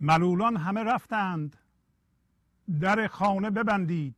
[0.00, 1.56] ملولان همه رفتند.
[2.80, 4.16] در خانه ببندید.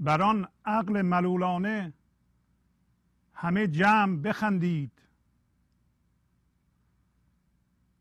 [0.00, 1.92] بر آن عقل ملولانه
[3.34, 4.92] همه جمع بخندید.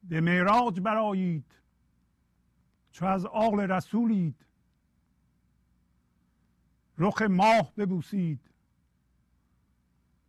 [0.03, 1.45] به معراج برایید
[2.91, 4.45] چو از آل رسولید.
[6.97, 8.49] رخ ماه ببوسید.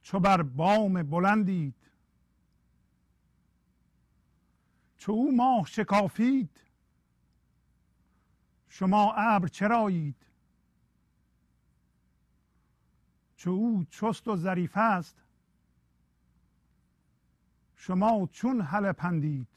[0.03, 1.90] چو بر بام بلندید.
[5.01, 6.61] چو او ماه شکافید
[8.69, 10.27] شما ابر چرایید.
[13.37, 15.17] چو او چست و ظریف است
[17.77, 19.49] شما چون حل پندید.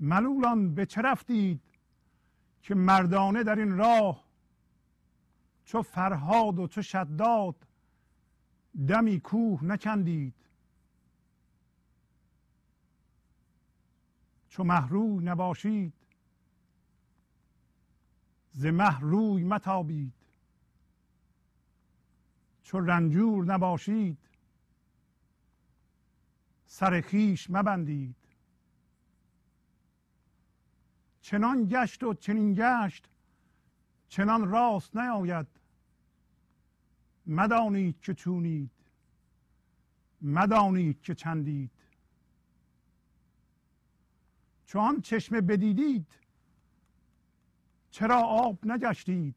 [0.00, 1.62] ملولان به چه رفتید
[2.62, 4.24] که مردانه در این راه
[5.64, 7.66] چو فرهاد و چو شداد
[8.88, 10.34] دمی کوه نکندید؟
[14.52, 15.92] چو محروی نباشید
[18.52, 20.12] ز مه روی متابید.
[22.62, 24.18] چو رنجور نباشید
[26.66, 28.16] سر خیش مبندید.
[31.20, 33.08] چنان گشت و چنین گشت
[34.08, 35.46] چنان راست نیاید.
[37.26, 38.70] مدانید که چونید
[40.22, 41.71] مدانید که چندید.
[44.72, 46.06] چون چشمه بدیدید
[47.90, 49.34] چرا آب نگشتید؟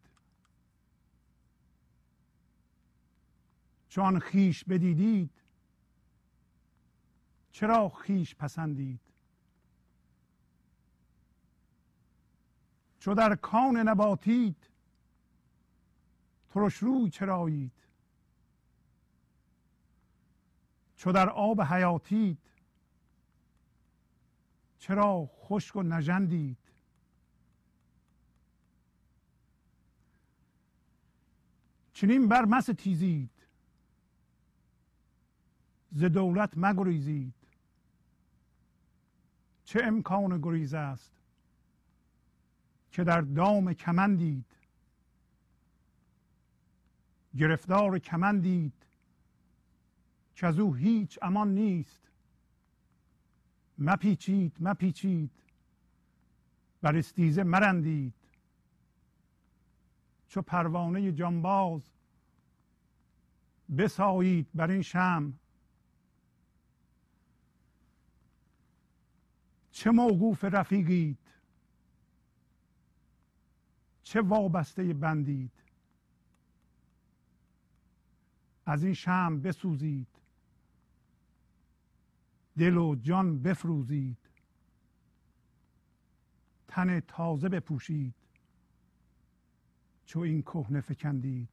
[3.90, 5.30] چون خیش بدیدید
[7.52, 9.00] چرا خیش پسندید؟
[13.00, 14.70] چو در کان نباتید
[16.50, 17.84] ترش روی چرایید.
[20.96, 22.38] چو در آب حیاتید
[24.86, 26.58] چرا خشک و نژندید؟
[31.94, 33.30] چنین بر مس تیزید.
[35.92, 37.34] ز دولت مگریزید.
[39.64, 41.12] چه امکان گریز است
[42.92, 44.56] که در دام کمندید؟
[47.38, 48.86] گرفتار کمندید
[50.36, 52.15] که از او هیچ امان نیست.
[53.78, 55.32] مپیچید مپیچید.
[56.82, 58.14] بر استیزه مرندید.
[60.28, 61.84] چو پروانه جانباز
[63.78, 65.34] بسایید بر این شم
[69.72, 71.18] چه موقوف رفیقید.
[74.04, 75.52] چه وابسته بندید.
[78.66, 80.08] از این شم بسوزید.
[82.58, 84.18] دل و جان بفروزید.
[86.68, 88.16] تن تازه بپوشید.
[90.06, 91.50] چو این کهنه فکندید.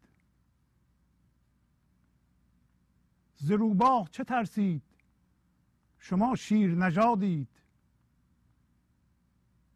[3.37, 4.83] ز روباه چه ترسید؟
[5.99, 7.49] شما شیر نژادید.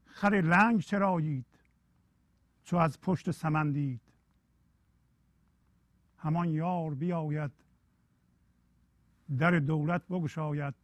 [0.05, 1.47] خر لنگ چرایید.
[2.65, 4.01] چو از پشت سمندید.
[6.19, 7.51] همان یار بیاید.
[9.39, 10.75] در دولت بگشاید.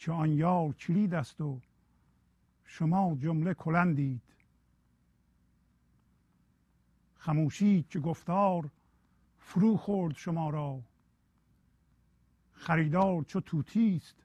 [0.00, 1.60] که آن یار کلید است و
[2.64, 4.22] شما جمله کلندید.
[7.14, 8.70] خموشی که گفتار
[9.38, 10.80] فرو خورد شما را.
[12.52, 14.16] خریدار چو توتی است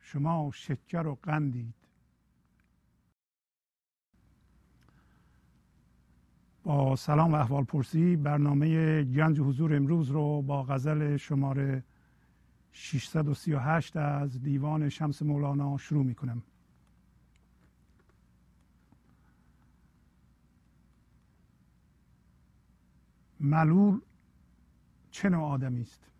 [0.00, 1.74] شما شکر و قندید.
[6.62, 11.84] با سلام و احوال پرسی برنامه گنج حضور امروز رو با غزل شماره
[12.80, 16.42] 638 از دیوان شمس مولانا شروع می کنم
[23.40, 24.00] ملول
[25.10, 26.10] چه نوع آدمی است؟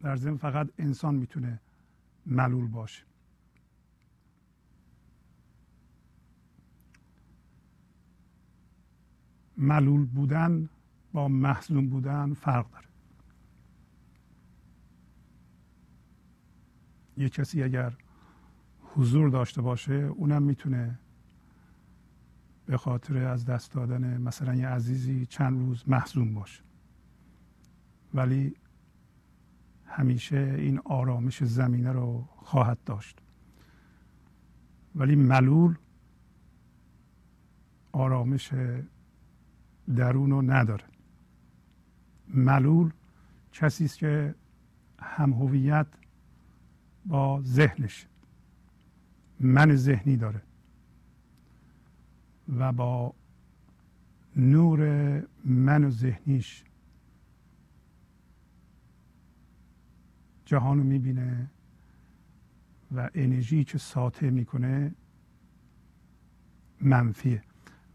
[0.00, 1.60] در ضمن فقط انسان می‌تونه
[2.26, 3.02] ملول باشه.
[9.56, 10.68] ملول بودن
[11.12, 12.89] با محزون بودن فرق داره.
[17.16, 17.96] یه کسی اگر
[18.82, 20.98] حضور داشته باشه اونم می‌تونه
[22.66, 26.62] به خاطر از دست دادن مثلا یه عزیزی چند روز محزون باشه.
[28.14, 28.54] ولی
[29.86, 33.18] همیشه این آرامش زمینه رو خواهد داشت.
[34.94, 35.74] ولی ملول
[37.92, 38.52] آرامش
[39.96, 40.84] درون رو نداره.
[42.28, 42.90] ملول
[43.52, 44.34] کسی است که
[44.98, 45.86] هم هویت
[47.06, 48.06] با ذهنش.
[49.40, 50.42] من ذهنی داره.
[52.58, 53.14] و با
[54.36, 54.80] نور
[55.44, 56.64] من ذهنیش
[60.44, 61.50] جهان رو می‌بینه
[62.96, 64.94] و انرژی که ساطع می‌کنه
[66.80, 67.42] منفیه.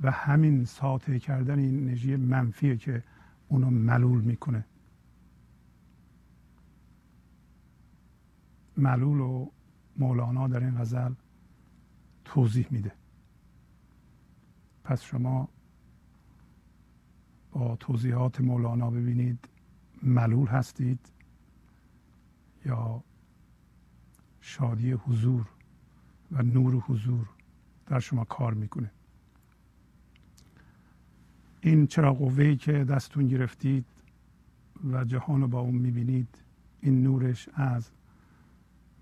[0.02, 3.04] و همین ساطع کردن این انرژی منفیه که
[3.48, 4.66] اونو ملول می‌کنه.
[8.78, 9.50] ملول و
[9.98, 11.14] مولانا در این غزل
[12.26, 12.92] توضیح میده.
[14.84, 15.50] پس شما
[17.52, 19.50] با توضیحات مولانا ببینید
[20.04, 21.00] ملول هستید
[22.66, 23.04] یا
[24.42, 25.48] شادی حضور
[26.32, 27.30] و نور حضور
[27.88, 28.92] در شما کار می‌کنه.
[31.62, 33.86] این چرا قوه که دستون گرفتید
[34.92, 36.44] و جهان رو با اون می‌بینید
[36.82, 37.92] این نورش از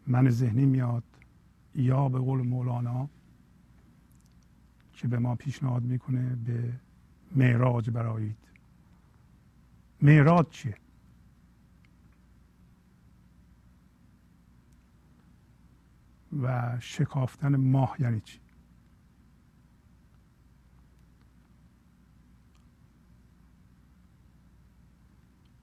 [0.08, 1.04] من ذهنی میاد
[1.76, 3.10] یا به قول مولانا
[4.94, 6.74] که به ما پیشنهاد می‌کنه به
[7.36, 8.38] معراج برایید
[10.02, 10.78] معراج چیه؟
[16.42, 18.40] و شکافتن ماه یعنی چی؟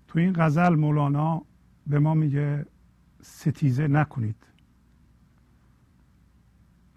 [0.09, 1.43] تو این غزل مولانا
[1.87, 2.67] به ما میگه
[3.23, 4.47] ستیزه نکنید.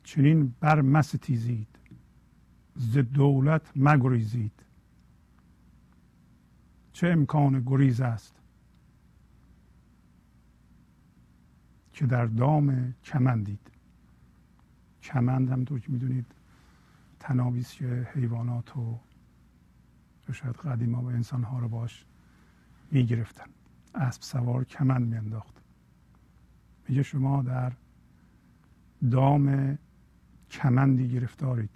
[0.04, 1.68] چنین بر مستیزید
[2.76, 4.64] ز دولت مگریزید.
[6.94, 8.36] چه امکان گریز است؟
[11.94, 13.72] که در دام کمندید.
[15.04, 16.26] کمند همطور که می‌دونید
[17.20, 19.00] تنابیست که حیوانات و
[20.34, 22.06] شاید قدیما و انسان ها رو باش
[22.92, 23.46] می‌گرفتن.
[23.96, 25.53] اسب سوار کمند میانداخت.
[26.88, 27.74] میگه شما در
[29.12, 29.78] دام
[30.50, 31.70] کمندی گرفتارید.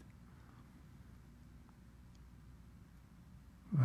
[3.78, 3.84] و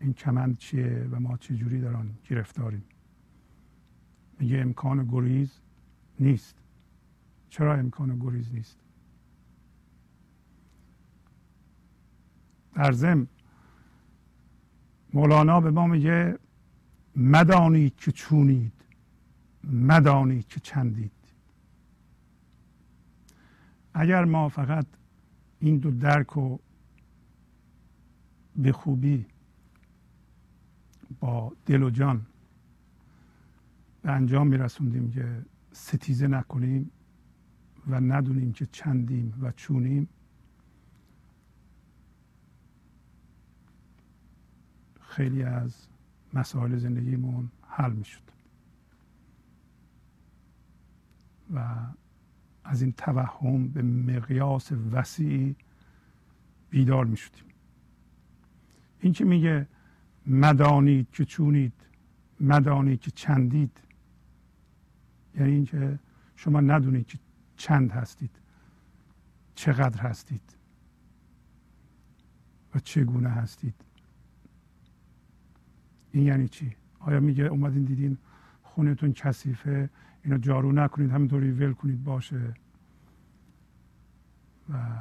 [0.00, 2.84] این کمند چیه و ما چه جوری در آن گرفتاریم؟
[4.38, 5.60] میگه امکان گریز
[6.20, 6.56] نیست.
[7.48, 8.78] چرا امکان گریز نیست؟
[12.74, 13.26] در ضمن
[15.14, 16.38] مولانا به ما میگه
[17.16, 18.72] مدانید که چونید.
[19.64, 21.12] مدانید که چندید.
[23.94, 24.86] اگر ما فقط
[25.60, 26.58] این دو درک و
[28.56, 29.26] به خوبی
[31.20, 32.26] با دل و جان
[34.02, 35.42] به انجام میرسوندیم که
[35.72, 36.90] ستیزه نکنیم
[37.86, 40.08] و ندونیم که چندیم و چونیم
[45.00, 45.86] خیلی از
[46.34, 48.39] مسائل زندگیمون حل می‌شد.
[51.54, 51.76] و
[52.64, 55.56] از این توهم به مقیاس وسیعی
[56.70, 57.44] بیدار می شدیم.
[59.00, 59.66] این که میگه
[60.26, 61.72] مدانید که چونید
[62.40, 63.80] مدانید که چندید
[65.34, 65.98] یعنی اینکه
[66.36, 67.18] شما ندونید که
[67.56, 68.30] چند هستید
[69.54, 70.56] چقدر هستید
[72.74, 73.74] و چگونه هستید.
[76.12, 78.18] این یعنی چی؟ آیا میگه اومدین دیدین
[78.62, 79.90] خونتون کثیفه؟
[80.24, 82.54] اینو جارو نکنید همینطوری ول کنید باشه.
[84.72, 84.98] و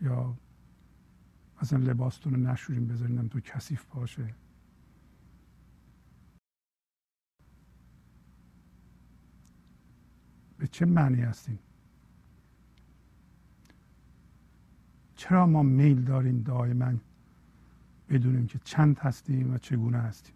[0.00, 0.36] یا
[1.62, 4.34] مثلا لباستون رو نشوریم بذارین تو کثیف باشه.
[10.58, 11.58] به چه معنی هستیم
[15.16, 16.92] چرا ما میل داریم دائما
[18.08, 20.34] بدونیم که چند هستیم و چگونه هستیم؟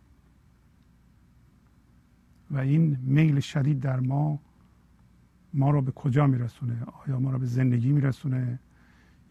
[2.50, 4.40] و این میل شدید در ما
[5.54, 8.58] ما رو به کجا میرسونه؟ آیا ما رو به زندگی میرسونه؟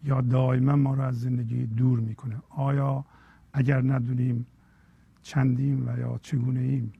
[0.03, 3.05] یا دائما ما رو از زندگی دور می‌کنه؟ آیا
[3.53, 4.45] اگر ندونیم
[5.21, 6.93] چندیم و یا چگونه ایم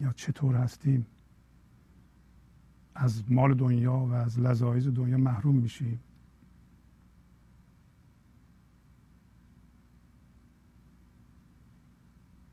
[0.00, 1.06] یا چطور هستیم
[2.94, 6.00] از مال دنیا و از لذایز دنیا محروم میشیم؟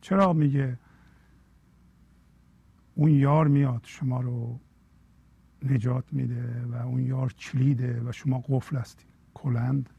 [0.02, 0.78] چرا میگه
[2.96, 4.60] اون یار میاد شما رو
[5.64, 9.08] نجات میده و اون یار کلیده و شما قفل هستید.
[9.34, 9.90] کلند.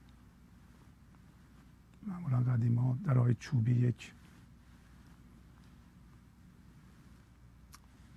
[2.06, 4.12] معمولا قدیما درهای چوبی یک.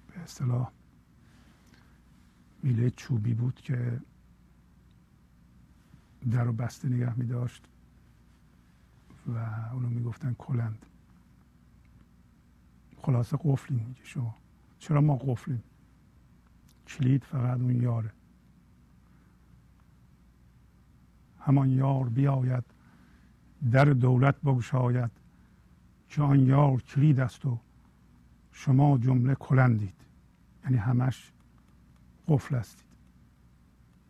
[0.08, 0.72] به اصطلاح
[2.64, 4.02] میله چوبی بود که
[6.32, 7.64] در و بسته نگه می داشت
[9.28, 9.38] و
[9.74, 10.86] اونو می‌گفتن کلند.
[13.02, 14.36] خلاصه قفلیم میگه شما.
[14.80, 15.64] چرا ما قفلیم؟
[16.88, 18.12] کلید فقط اون یاره.
[21.40, 22.64] همان یار بیاید
[23.72, 25.12] در دولت بگشاید
[26.10, 27.60] که آن یار کلید است و
[28.52, 29.94] شما جمله کلندید.
[30.64, 31.32] یعنی همش
[32.28, 32.86] قفل هستید.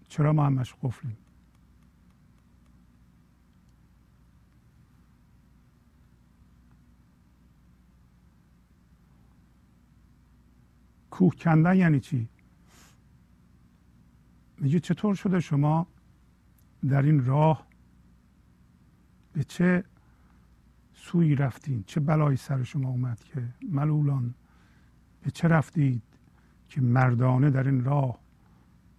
[0.09, 1.17] چرا ما همش قفلیم؟
[11.19, 12.29] کوه کندن یعنی چی؟
[14.57, 15.87] میگه چطور شده شما
[16.89, 17.67] در این راه
[19.33, 19.83] به چه
[20.93, 24.33] سوی رفتین؟ چه بلایی سر شما اومد که ملولان
[25.23, 26.03] به چه رفتید
[26.69, 28.19] که مردانه در این راه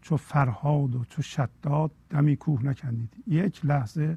[0.01, 4.17] چو فرهاد و چو شداد دمی کوه نکندید؟ یک لحظه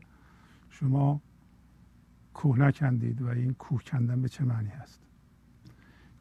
[0.70, 1.22] شما
[2.34, 5.00] کوه نکندید و این کوه کندن به چه معنی هست؟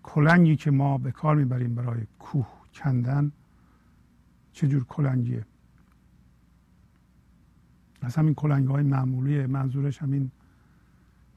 [0.02, 3.32] کلنگی که ما به کار می‌بریم برای کوه کندن
[4.52, 5.44] چه جور کلنگیه؟
[8.00, 10.30] از همین کلنگ های معمولی منظورش همین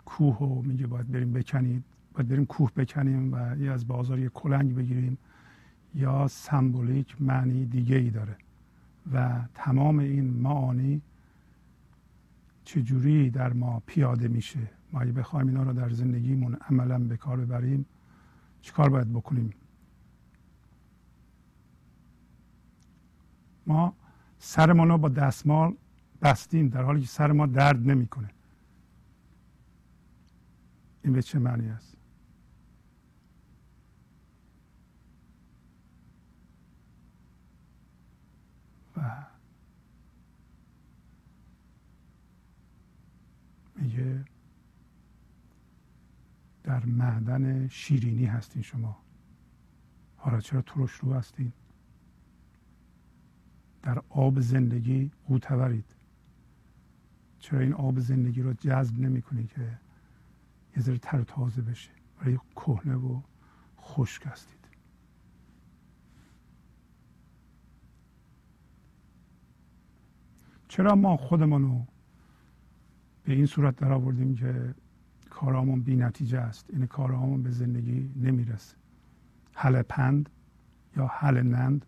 [0.05, 4.29] کوه رو میگه باید بریم بکنید باید بریم کوه بکنیم و یا از بازار یه
[4.29, 5.17] کلنگ بگیریم
[5.95, 8.37] یا سمبولیک معنی دیگه ای داره.
[9.13, 11.01] و تمام این معانی
[12.63, 14.59] چجوری در ما پیاده میشه؟
[14.93, 17.85] ما اگه بخوایم اینا رو در زندگیمون عملا به کار ببریم
[18.65, 19.53] چیکار باید بکنیم؟
[23.67, 23.93] ما
[24.39, 25.75] سرمان رو با دستمال
[26.21, 28.29] بستیم در حالی که سر ما درد نمی‌کنه.
[31.03, 31.97] این به چه معنی است؟
[38.97, 39.25] و
[43.75, 44.25] میگه
[46.65, 48.97] در معدن شیرینی هستین شما.
[50.17, 51.51] حالا چرا ترش رو هستین
[53.83, 55.95] در آب زندگی قوتورید
[57.39, 59.79] چرا این آب زندگی رو جذب نمی کنی که
[60.77, 63.21] یه ذره تر تازه بشه؟ برای کهنه و
[63.79, 64.67] خشک هستید.
[70.67, 71.85] چرا ما خودمون رو
[73.23, 74.75] به این صورت در آوردیم که
[75.35, 76.65] کارامون بی نتیجه است.
[76.69, 78.75] این کارامون به زندگی نمی‌رسه.
[79.53, 80.29] حل پند
[80.97, 81.85] یا حل نند.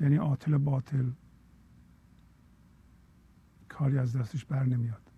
[0.00, 1.10] یعنی عاطل باطل
[3.68, 5.10] کاری از دستش بر نمیاد.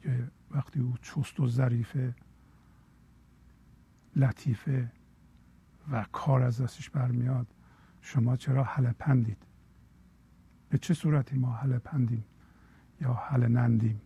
[0.00, 2.14] که وقتی او چست و ظریفه
[4.16, 4.92] لطیفه
[5.90, 7.46] و کار از دستش برمیاد
[8.00, 9.46] شما چرا حل پندید؟
[10.74, 12.24] به چه صورتی ما حل پندیم
[13.00, 14.00] یا حل نندیم؟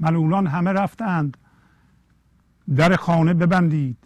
[0.00, 1.36] ملولان همه رفتند.
[2.76, 3.96] در خانه ببندید.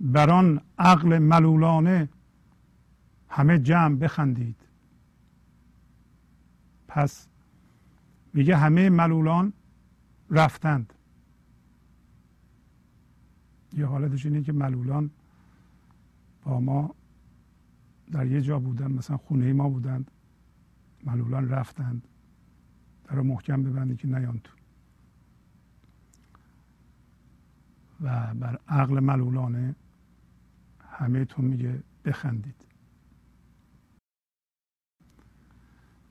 [0.00, 2.08] بر آن عقل ملولانه
[3.28, 4.62] همه جمع بخندید.
[6.88, 7.28] پس
[8.34, 9.52] میگه همه ملولان
[10.30, 10.92] رفتند.
[13.72, 15.10] یه حالتش اینه که ملولان
[16.48, 16.94] با ما
[18.12, 20.10] در یه جا بودن مثلا خونه ما بودند
[21.04, 22.08] ملولان رفتند.
[23.04, 24.52] در محکم ببندی که نیان تو.
[28.00, 29.74] و بر عقل ملولانه
[30.80, 32.64] همه تون میگه بخندید.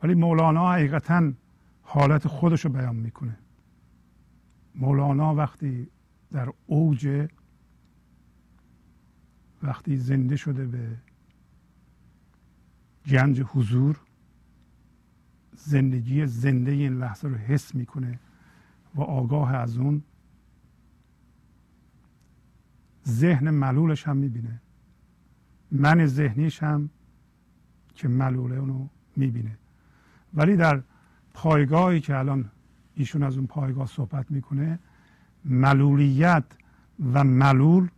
[0.04, 1.34] ولی مولانا حقیقتا
[1.82, 3.38] حالت خودش رو بیان می‌کنه.
[4.76, 5.90] مولانا وقتی
[6.32, 7.28] در اوج
[9.64, 10.98] وقتی زنده شده به
[13.06, 14.00] گنج حضور
[15.56, 18.20] زندگی زنده این لحظه رو حس می‌کنه
[18.96, 20.04] و آگاه از اون
[23.08, 24.62] ذهن ملولش هم می‌بینه.
[25.72, 26.90] من ذهنیش هم
[27.96, 29.58] که ملوله اونو می‌بینه.
[30.34, 30.84] ولی در
[31.34, 32.52] پایگاهی که الان
[32.96, 34.80] ایشون از اون پایگاه صحبت می‌کنه
[35.46, 36.44] ملولیت
[37.14, 37.90] و ملول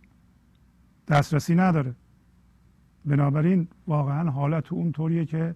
[1.10, 1.94] دسترسی نداره.
[3.04, 5.54] بنابراین واقعا حالت اون طوریه که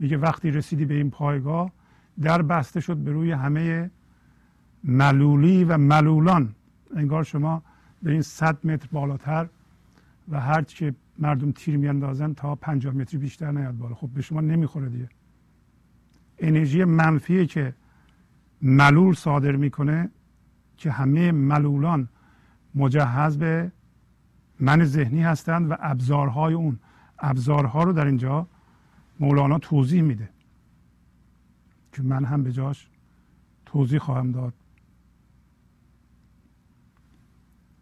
[0.00, 1.72] میگه وقتی رسیدی به این پایگاه
[2.20, 3.90] در بسته شد به روی همه
[4.84, 6.54] ملولی و ملولان.
[6.96, 7.62] انگار شما
[8.02, 9.48] به این صد متر بالاتر
[10.28, 13.94] و هر که مردم تیر میاندازن تا پنجاه متر بیشتر نیاد بالا.
[13.94, 15.08] خب به شما نمی‌خوره دیگه.
[16.38, 17.74] انرژی منفی که
[18.62, 20.10] ملول صادر می‌کنه
[20.76, 22.08] که همه ملولان
[22.74, 23.72] مجهز به
[24.60, 26.78] من ذهنی هستند و ابزارهای اون
[27.18, 28.48] ابزارها رو در اینجا
[29.20, 30.28] مولانا توضیح میده
[31.92, 32.88] که من هم به جاش
[33.66, 34.54] توضیح خواهم داد.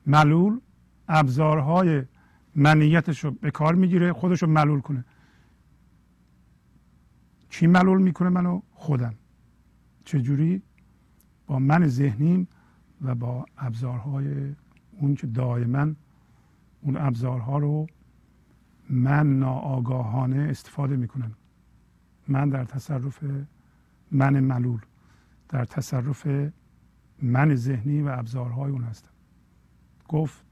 [0.07, 0.61] ملول
[1.09, 2.03] ابزارهای
[2.55, 5.05] منیتش رو به کار می‌گیره خودش رو ملول کنه.
[7.51, 9.15] کی ملول می‌کنه منو؟ خودم.
[10.05, 10.63] چجوری؟
[11.47, 12.49] با من ذهنیم
[13.03, 14.55] و با ابزارهای
[14.93, 15.93] اون که دائما
[16.85, 17.87] اون ابزارها رو
[18.91, 21.33] من ناآگاهانه استفاده می‌کنم.
[22.29, 23.25] من در تصرف
[24.11, 24.81] من ملول
[25.49, 26.29] در تصرف
[27.23, 29.09] من ذهنی و ابزارهای اون هستم.
[30.09, 30.45] گفت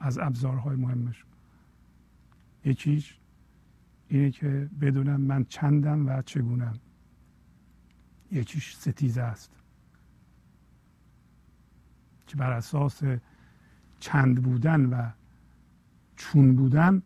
[0.00, 1.24] از ابزارهای مهمش.
[2.64, 3.18] یکیش
[4.08, 6.78] اینه که بدونم من چندم و چگونم.
[8.32, 9.52] یکیش ستیزه است.
[12.26, 13.02] که بر اساس
[14.00, 15.10] چند بودن و
[16.16, 17.02] چون بودن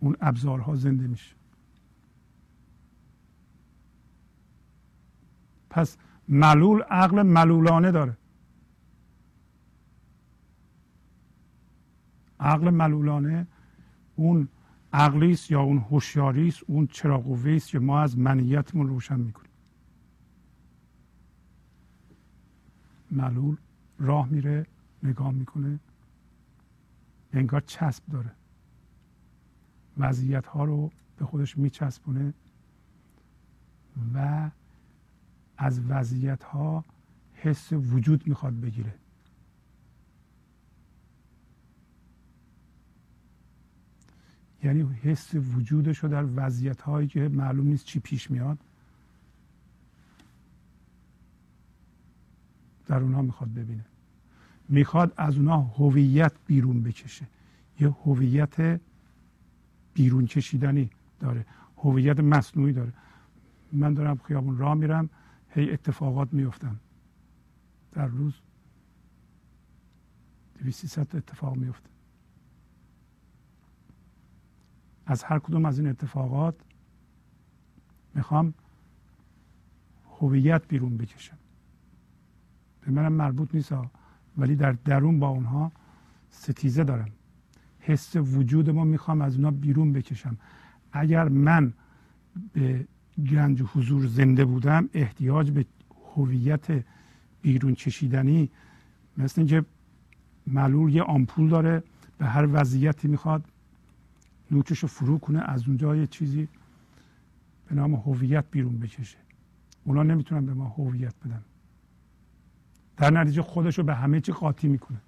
[0.00, 1.34] اون ابزارها زنده میشه.
[5.70, 5.96] پس
[6.28, 8.16] ملول عقل ملولانه داره.
[12.40, 13.46] عقل ملولانه
[14.16, 14.48] اون
[14.92, 17.18] عقلی است یا اون هوشیاری است اون چرا
[17.56, 19.50] است که ما از منیتمون روشن می‌کنیم.
[23.10, 23.56] ملول
[23.98, 24.66] راه میره
[25.02, 25.80] نگاه می‌کنه.
[27.32, 28.30] انگار چسب داره.
[29.98, 32.34] وضعیت ها رو به خودش میچسبونه
[34.14, 34.50] و
[35.56, 36.84] از وضعیت ها
[37.34, 38.94] حس وجود می‌خواد بگیره.
[44.62, 48.58] یعنی حس وجودش رو در وضعیت هایی که معلوم نیست چی پیش میاد
[52.86, 53.84] در اونها می‌خواد ببینه.
[54.68, 57.26] می‌خواد از اونها هویت بیرون بکشه.
[57.80, 58.80] یه هویت
[59.94, 61.46] بیرون کشیدنی داره.
[61.76, 62.92] هویت مصنوعی داره.
[63.72, 65.10] من دارم خیابون راه میرم
[65.50, 66.80] هی اتفاقات میفتن
[67.92, 68.34] در روز
[70.58, 71.90] دویستی اتفاق میفته
[75.06, 76.54] از هر کدوم از این اتفاقات
[78.14, 78.54] می‌خوام
[80.20, 81.38] هویت بیرون بکشم.
[82.80, 83.72] به منم مربوط نیست
[84.38, 85.72] ولی در درون با اونها
[86.30, 87.08] ستیزه دارم.
[87.80, 90.36] حس وجود ما می‌خوام از اونها بیرون بکشم.
[90.92, 91.72] اگر من
[92.52, 92.86] به
[93.30, 95.66] گنج حضور زنده بودم احتیاج به
[96.16, 96.84] هویت
[97.42, 98.50] بیرون کشیدنی
[99.16, 99.64] مثل اینکه
[100.46, 101.82] معلول یه آمپول داره
[102.18, 103.44] به هر وضعیتی می‌خواد
[104.50, 106.48] نوکش رو فرو کنه از اونجا یه چیزی
[107.68, 109.18] به نام هویت بیرون بکشه.
[109.84, 111.42] اونا نمی‌تونن به ما هویت بدن.
[112.98, 114.98] در نتیجه خودش رو به همه چی قاطی می‌کنه.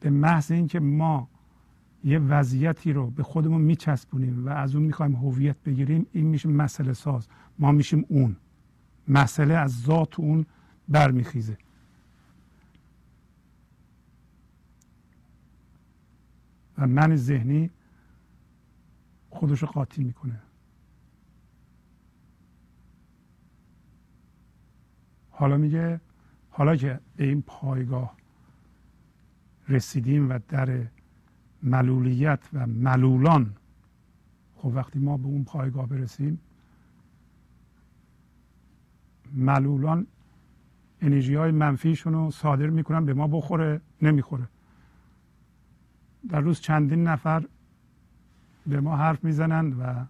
[0.00, 1.28] به محض اینکه ما
[2.04, 6.92] یه وضعیتی رو به خودمون میچسبونیم و از اون می‌خوایم هویت بگیریم این میشه مسئله
[6.92, 7.28] ساز.
[7.58, 8.36] ما میشیم اون.
[9.08, 10.46] مسئله از ذات اون
[10.88, 11.58] برمیخیزه.
[16.78, 17.70] و من ذهنی
[19.30, 20.40] خودش رو قاطی می‌کنه.
[25.42, 26.00] حالا میگه
[26.50, 28.16] حالا که به این پایگاه
[29.68, 30.86] رسیدیم و در
[31.62, 33.56] ملولیت و ملولان
[34.56, 36.40] خب وقتی ما به اون پایگاه برسیم
[39.32, 40.06] ملولان
[41.00, 44.48] انرژی های منفیشون رو صادر می‌کنن به ما بخوره نمی‌خوره.
[46.28, 47.44] در روز چندین نفر
[48.66, 50.06] به ما حرف می‌زنند و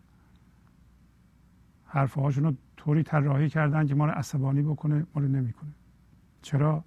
[1.86, 5.70] حرفهاشون رو طوری طراحی کردن که ما رو عصبانی بکنه ما رو نمی‌کنه.
[6.42, 6.84] چرا؟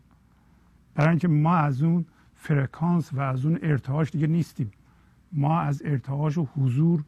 [0.95, 2.05] برای اینکه ما از اون
[2.35, 4.71] فرکانس و از اون ارتعاش دیگه نیستیم.
[5.31, 7.03] ما از ارتعاش و حضور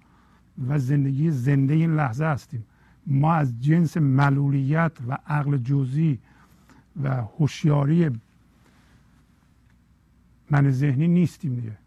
[0.68, 2.66] و زندگی زنده این لحظه هستیم.
[3.08, 6.20] ما از جنس ملولیت و عقل جزئی
[7.04, 8.10] و هوشیاری
[10.50, 11.78] من ذهنی نیستیم دیگه.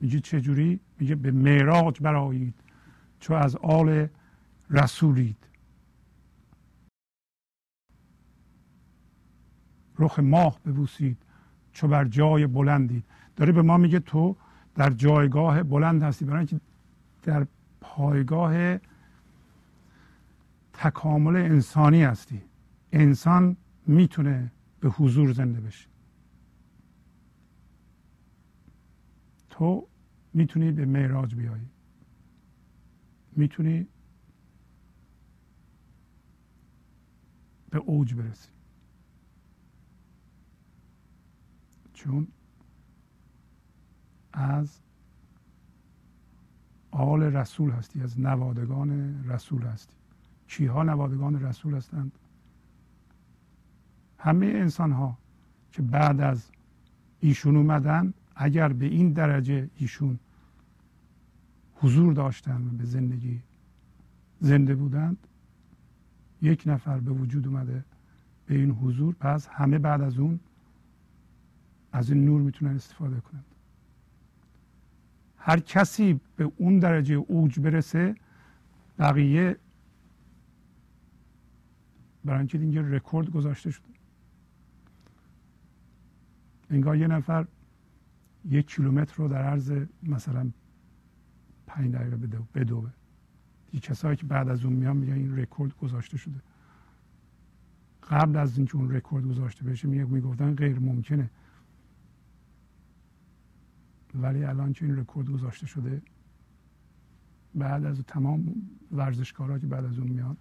[0.00, 2.54] میگه چجوری؟ میگه به معراج برایید
[3.20, 4.06] چو از آل
[4.70, 5.36] رسولید.
[9.98, 11.22] رخ ماه ببوسید
[11.72, 13.04] چو بر جای بلندید.
[13.36, 14.36] داره به ما میگه تو
[14.74, 16.60] در جایگاه بلند هستی برای اینکه
[17.22, 17.46] در
[17.80, 18.78] پایگاه
[20.72, 22.42] تکامل انسانی هستی.
[22.92, 23.56] انسان
[23.86, 25.88] می‌تونه به حضور زنده بشه.
[29.50, 29.88] تو
[30.34, 31.68] می‌تونی به معراج بیایی.
[33.36, 33.86] می‌تونی
[37.70, 38.48] به اوج برسی
[41.92, 42.28] چون
[44.32, 44.78] از
[46.90, 49.94] آل رسول هستی از نوادگان رسول هستی.
[50.48, 52.12] کیها نوادگان رسول هستند؟
[54.18, 55.18] همه انسان ها
[55.72, 56.50] که بعد از
[57.20, 60.18] ایشون اومدن اگر به این درجه ایشون
[61.74, 63.42] حضور داشتن و به زندگی
[64.40, 65.26] زنده بودند
[66.42, 67.84] یک نفر به وجود اومده
[68.46, 70.40] به این حضور پس همه بعد از اون
[71.92, 73.44] از این نور می‌تونن استفاده کنند.
[75.36, 78.14] هر کسی به اون درجه اوج برسه
[78.98, 79.56] بقیه
[82.24, 83.88] برای اینکه اینجا رکورد گذاشته شده.
[86.70, 87.46] انگار یه نفر
[88.44, 89.72] یک کیلومتر رو در عرض
[90.02, 90.50] مثلا
[91.66, 92.16] پنج دقیقه
[92.54, 92.90] بدوه
[93.70, 96.40] دیگه کسایی که بعد از اون میان میگن این رکورد گذاشته شده.
[98.10, 101.30] قبل از اینکه اون رکورد گذاشته بشه می‌گفتن غیر ممکنه.
[104.14, 106.02] ولی الان که این رکورد گذاشته شده
[107.54, 108.54] بعد از تمام
[108.92, 110.36] ورزشکارا که بعد از اون میان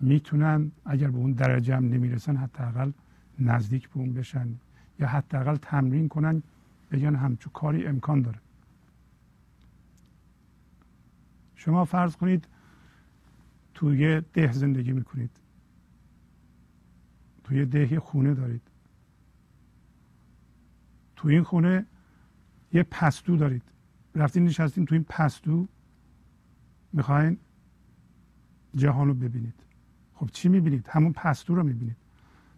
[0.00, 2.92] می‌تونن اگر به اون درجه هم نمی‌رسن حداقل
[3.38, 4.48] نزدیک به اون بشن
[4.98, 6.42] یا حداقل تمرین کنن
[6.90, 8.38] بگن همچون کاری امکان داره.
[11.58, 12.48] شما فرض کنید
[13.74, 15.30] توی ده زندگی می‌کنید.
[17.44, 18.62] توی ده خونه دارید.
[21.16, 21.86] توی این خونه
[22.72, 23.62] یه پستو دارید.
[24.14, 25.68] رفتین نشستین تو این پستو
[26.92, 27.38] می‌خواین
[28.74, 29.64] جهان رو ببینید.
[30.14, 31.96] خب چی می‌بینید؟ همون پستو رو می‌بینید.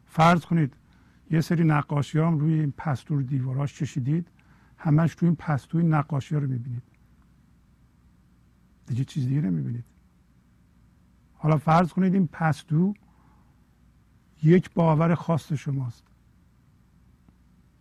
[0.06, 0.76] فرض کنید
[1.30, 4.28] یه سری نقاشی هم روی این پستو رو دیواراش کشیدید
[4.76, 6.82] همش توی این پستو این نقاشی ها رو می‌بینید.
[8.90, 9.84] دیگه چیز دیگه نمی‌بینید.
[11.34, 12.94] حالا فرض کنید این پستو
[14.42, 16.02] یک باور خاص شماست.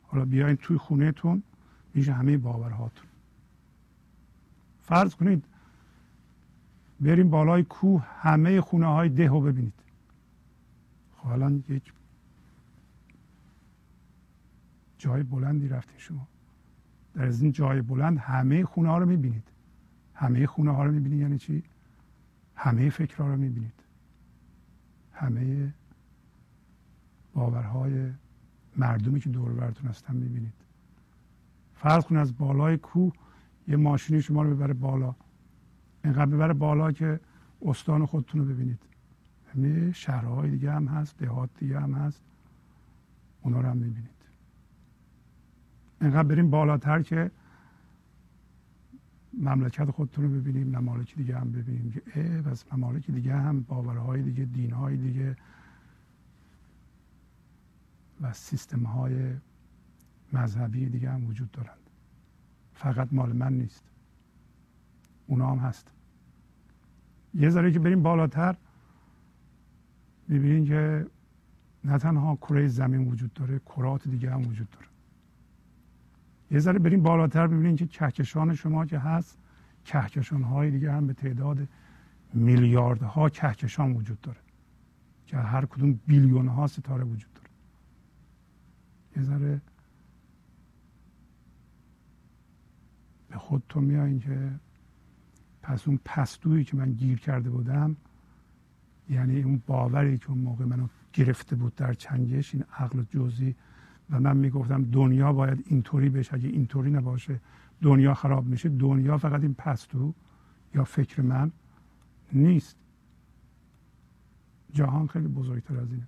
[0.04, 1.43] حالا بیاین توی خونهتون
[1.93, 3.06] میشه همه باورهاتون.
[4.82, 5.45] فرض کنید
[7.00, 9.74] بریم بالای کوه همه خونه های ده رو ببینید.
[11.17, 11.93] خب الان یک
[14.98, 16.28] جای بلندی رفتین شما.
[17.13, 19.43] در از این جای بلند همه خونه ها رو می‌بینید.
[20.19, 21.63] همه خونه ها رو می‌بینید یعنی چی؟
[22.55, 23.73] همه فکرها رو می‌بینید.
[25.12, 25.73] همه
[27.34, 28.12] باورهای
[28.77, 30.53] مردمی که دور براتون هستن می‌بینید.
[31.75, 33.13] فرض کن از بالای کوه
[33.67, 35.15] یه ماشینی شما رو ببره بالا.
[36.03, 37.19] اینقدر ببره بالا که
[37.62, 38.79] استان خودتون رو ببینید.
[39.55, 42.21] همه شهرهای دیگه هم هست دهات دیگه هم هست.
[43.41, 44.10] اونا رو هم می‌بینید.
[46.01, 47.32] اینقدر بریم بالاتر که
[49.39, 51.91] مملکت خودتون رو ببینیم ممالک دیگه هم ببینیم.
[51.91, 55.36] که اه بس ممالک دیگه هم باورهای دیگه دینهای دیگه
[58.21, 59.34] و سیستم های
[60.34, 61.89] مذهبی دیگه هم وجود دارند.
[62.73, 63.84] فقط مال من نیست.
[65.28, 65.91] اونا هم هست.
[67.34, 68.56] یه ذره که بریم بالاتر
[70.28, 71.08] می‌بینین که
[71.84, 74.88] نه تنها کره زمین وجود داره کرات دیگه هم وجود داره.
[76.51, 79.38] یه ذره بریم بالاتر ببینید که کهکشان شما که هست.
[79.85, 81.67] کهکشان های دیگه هم به تعداد
[82.33, 84.39] میلیاردها کهکشان وجود داره
[85.25, 87.49] که هر کدوم بیلیون ها ستاره وجود داره.
[89.17, 89.62] یه ذره
[93.29, 94.51] به خودتون میایین که
[95.62, 97.95] پس اون پستویی که من گیر کرده بودم
[99.09, 103.55] یعنی اون باوری که اون موقع منو گرفته بود در چنگش این عقل جزئی
[104.12, 106.34] و من می‌گفتم دنیا باید اینطوری بشه.
[106.34, 107.39] اگه اینطوری نباشه
[107.82, 108.69] دنیا خراب میشه.
[108.69, 110.13] دنیا فقط این پستو
[110.76, 111.52] یا فکر من
[112.34, 112.78] نیست.
[114.74, 116.08] جهان خیلی بزرگتر از اینه.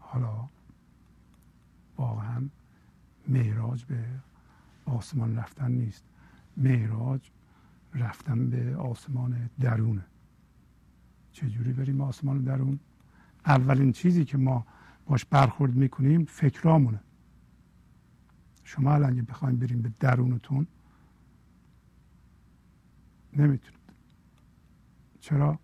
[0.00, 0.48] حالا
[1.96, 2.48] واقعا
[3.28, 4.04] معراج به
[4.86, 6.04] آسمان رفتن نیست.
[6.56, 7.30] معراج
[7.94, 10.04] رفتن به آسمان درونه.
[11.32, 12.78] چجوری بریم آسمان درون؟
[13.48, 14.66] اولین چیزی که ما
[15.06, 17.00] باش برخورد می‌کنیم فکرامونه.
[18.64, 20.66] شما الان اگه بخوایم بریم به درونتون
[23.32, 23.78] نمی‌تونید.
[25.20, 25.58] چرا؟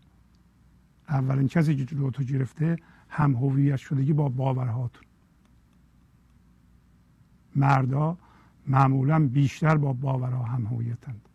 [1.09, 2.77] اولین کسی که جلو تو گرفته
[3.09, 5.05] هم هویت شدگی با باورهاتون.
[7.57, 8.19] مردا
[8.67, 11.29] معمولا بیشتر با باورها هم هویتند.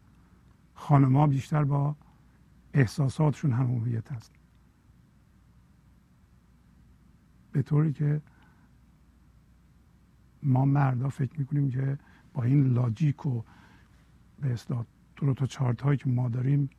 [0.75, 1.95] خانمها بیشتر با
[2.73, 4.38] احساساتشون هم هویت هست
[7.51, 8.21] به طوری که
[10.43, 11.99] ما مردا فکر می‌کنیم که
[12.33, 13.43] با این لاجیک و
[14.41, 14.85] به اصطلاح
[15.15, 16.69] دو تا چارت هایی که ما داریم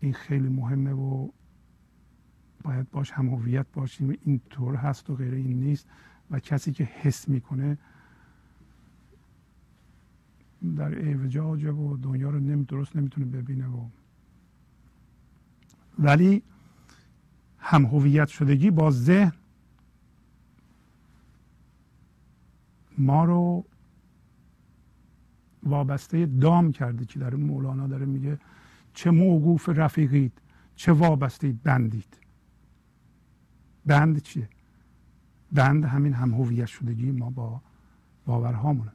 [0.00, 1.28] این خیلی مهمه و
[2.62, 4.18] باید باش هم هویت باشیم.
[4.24, 5.86] این طور هست و غیره این نیست.
[6.30, 7.78] و کسی که حس می‌کنه
[10.76, 13.88] در اعوجاج و دنیا رو نمی درست نمی‌تونه ببینه و
[15.98, 16.42] ولی
[17.60, 19.32] هم هویت شدگی با ذهن
[22.98, 23.64] ما رو
[25.62, 28.38] وابسته دام کرده که در مولانا داره میگه.
[28.94, 30.32] چه موقوف رفیقید
[30.76, 32.16] چه وابسته بندید.
[33.86, 34.48] بند چیه؟
[35.52, 37.62] بند همین هم هویت شدگی ما با
[38.26, 38.92] باورهامونه.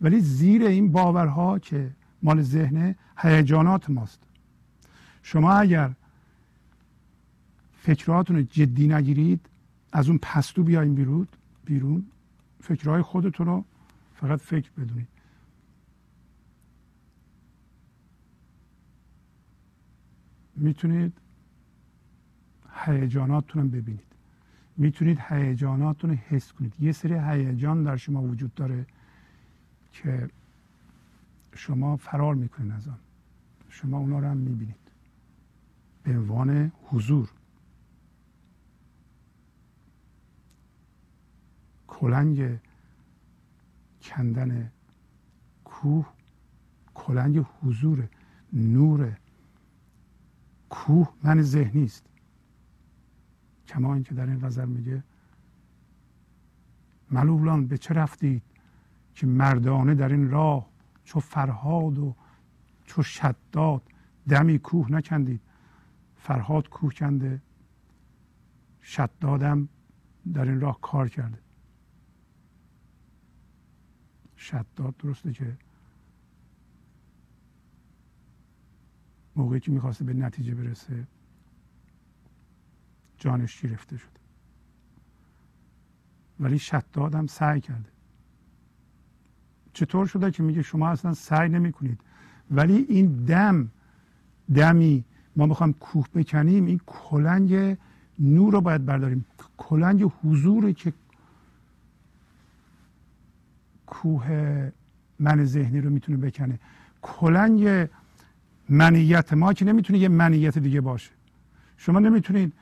[0.00, 4.26] ولی زیر این باورها که مال ذهن هیجانات ماست.
[5.22, 5.94] شما اگر
[7.84, 9.46] فکراتون رو جدی نگیرید
[9.92, 11.28] از اون پستو بیاین بیرون
[11.64, 12.06] بیرون.
[12.60, 13.64] فکرهای خودتون رو
[14.14, 15.08] فقط فکر بدونید.
[20.56, 21.12] می‌تونید
[22.84, 24.14] هیجاناتتون رو ببینید.
[24.76, 26.74] می‌تونید هیجاناتتون رو حس کنید.
[26.80, 28.86] یه سری هیجان در شما وجود داره
[29.92, 30.30] که
[31.54, 32.98] شما فرار می‌کنید از آن
[33.68, 34.76] شما اونا رو هم می‌بینید.
[36.02, 37.28] به عنوان حضور.
[42.00, 42.60] کلنگ
[44.02, 44.72] کندن
[45.64, 46.06] کوه
[46.94, 48.08] کلنگ حضور
[48.52, 49.18] نور
[50.70, 52.06] کوه من ذهنی است.
[53.66, 55.04] کما اینکه در این غزل میگه
[57.10, 58.42] ملولان به چه رفتید
[59.14, 60.68] که مردانه در این راه
[61.04, 62.14] چو فرهاد و
[62.84, 63.82] چو شداد
[64.28, 65.40] دمی کوه نکندید؟
[66.16, 67.42] فرهاد کوه کنده
[68.82, 69.68] شدادم
[70.34, 71.43] در این راه کار کرده.
[74.44, 75.56] شداد درسته که
[79.36, 81.06] موقعی که می‌خواسته به نتیجه برسه
[83.18, 84.20] جانش گرفته شده.
[86.40, 87.88] ولی شداد هم سعی کرده.
[89.72, 92.00] چطور شده که میگه شما اصلا سعی نمی کنید
[92.50, 93.70] ولی این دم
[94.54, 95.04] دمی
[95.36, 97.78] ما می‌خوام کوه بکنیم این کلنگ
[98.18, 99.24] نور رو باید برداریم.
[99.56, 100.92] کلنگ حضور که
[103.86, 104.70] کوه
[105.18, 106.58] من ذهنی رو می‌تونه بکنه.
[107.02, 107.88] کلنگ
[108.68, 111.10] منیت ما که نمی‌تونه یه منیت دیگه باشه.
[111.76, 112.52] شما نمی‌تونید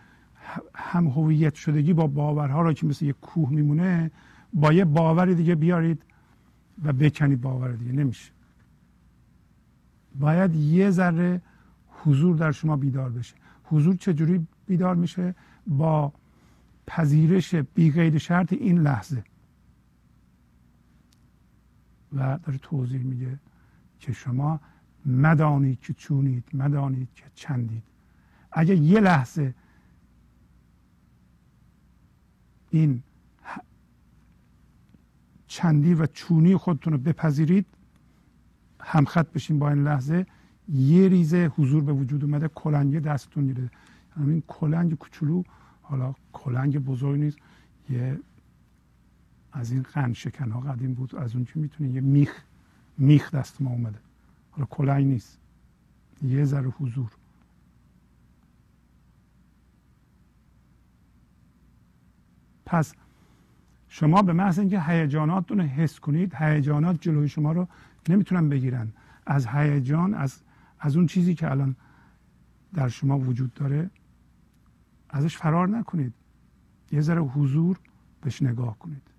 [0.75, 4.11] هم هویت شدگی با باورها رو که مثل یه کوه میمونه
[4.53, 6.03] با یه باور دیگه بیارید
[6.85, 7.93] و بکنید باور دیگه.
[7.93, 8.31] نمیشه.
[10.21, 11.41] باید یه ذره
[11.89, 13.35] حضور در شما بیدار بشه.
[13.65, 15.35] حضور چجوری بیدار میشه؟
[15.67, 16.13] با
[16.87, 19.25] پذیرش بی شرط این لحظه.
[22.17, 23.39] و داره توضیح میگه
[23.99, 24.61] که شما
[25.07, 27.83] مدانید که چونید مدانید که چندید.
[28.53, 29.55] اگر یه لحظه
[32.71, 33.03] این
[35.47, 37.67] چندی و چونی خودتون رو بپذیرید
[38.81, 40.27] همخط بشین با این لحظه
[40.69, 43.71] یه ریزه حضور به وجود اومده کلنگ دستتون میره
[44.17, 45.43] همین کلنگ کوچولو
[45.83, 47.39] حالا کلنگ بزرگ نیست
[47.91, 48.21] یه
[49.53, 51.17] از این قند شکن ها قدیم بود.
[51.17, 52.43] از اون که می‌تونه یه میخ
[52.99, 53.99] میخ دست ما اومده.
[54.51, 55.39] حالا کلنگ نیست.
[56.23, 57.11] یه ذره حضور.
[62.67, 62.95] پس
[63.89, 67.69] شما به محض اینکه هیجاناتتون رو حس کنید هیجانات جلوی شما رو
[68.09, 68.93] نمی‌تونن بگیرن.
[69.27, 70.43] از هیجان از
[70.81, 71.77] از اون چیزی که الان
[72.75, 73.91] در شما وجود داره
[75.11, 76.15] ازش فرار نکنید.
[76.93, 77.79] یه ذره حضور
[78.21, 79.12] بهش نگاه کنید.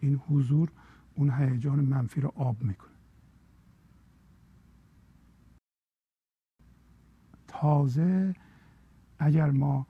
[0.00, 0.70] این حضور
[1.14, 2.90] اون هیجان منفی رو آب می‌کنه.
[7.48, 8.34] تازه
[9.18, 9.86] اگر ما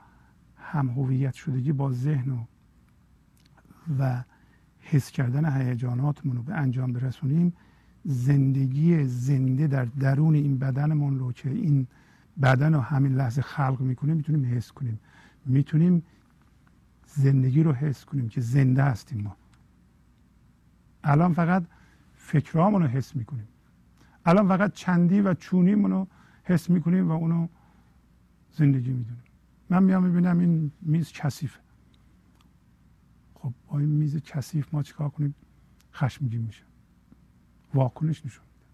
[0.56, 2.44] هم هویت شدگی با ذهن و
[3.98, 4.24] و
[4.80, 7.52] حس کردن هیجاناتمون رو به انجام برسونیم
[8.04, 11.86] زندگی زنده در درون این بدنمون رو که این
[12.42, 15.00] بدن رو همین لحظه خلق می‌کنیم می‌تونیم حس کنیم.
[15.46, 16.02] می‌تونیم
[17.06, 19.36] زندگی رو حس کنیم که زنده هستیم ما.
[21.04, 21.62] الان فقط
[22.14, 23.48] فکرامون رو حس می‌کنیم.
[24.24, 26.06] الان فقط چندی و چونیمون رو
[26.44, 27.48] حس می‌کنیم و اونو
[28.52, 29.22] زندگی می‌دونیم.
[29.70, 31.60] من میام می‌بینم این میز کثیفه.
[33.34, 35.34] خب با این میز کثیف ما چیکار کنیم؟
[35.92, 36.64] خشمگین میشه
[37.74, 38.66] واکنش نشون میده.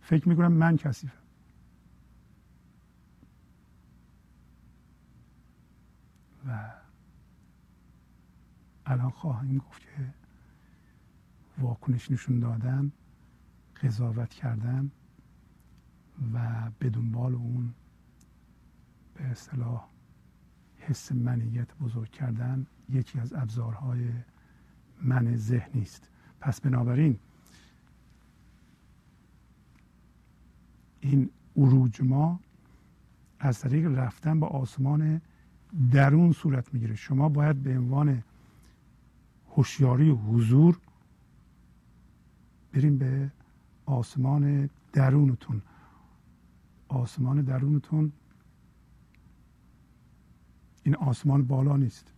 [0.00, 1.22] فکر می‌کنم من کثیفم.
[6.48, 6.70] و
[8.86, 10.14] الان خواهیم گفت که
[11.58, 12.92] واکنش نشون دادن
[13.82, 14.90] قضاوت کردن
[16.34, 17.74] و به دنبال اون
[19.14, 19.88] به اصطلاح
[20.76, 24.08] حس منیت بزرگ کردن یکی از ابزارهای
[25.02, 27.18] من ذهنی است پس بنابراین
[31.00, 32.40] این اروج ما
[33.40, 35.20] از طریق رفتن به آسمان
[35.92, 36.94] درون صورت می‌گیره.
[36.94, 38.22] شما باید به عنوان
[39.56, 40.78] هوشیاری و حضور
[42.76, 43.30] بریم به
[43.86, 45.62] آسمان درونتون.
[46.88, 48.12] آسمان درونتون
[50.82, 52.12] این آسمان بالا نیست.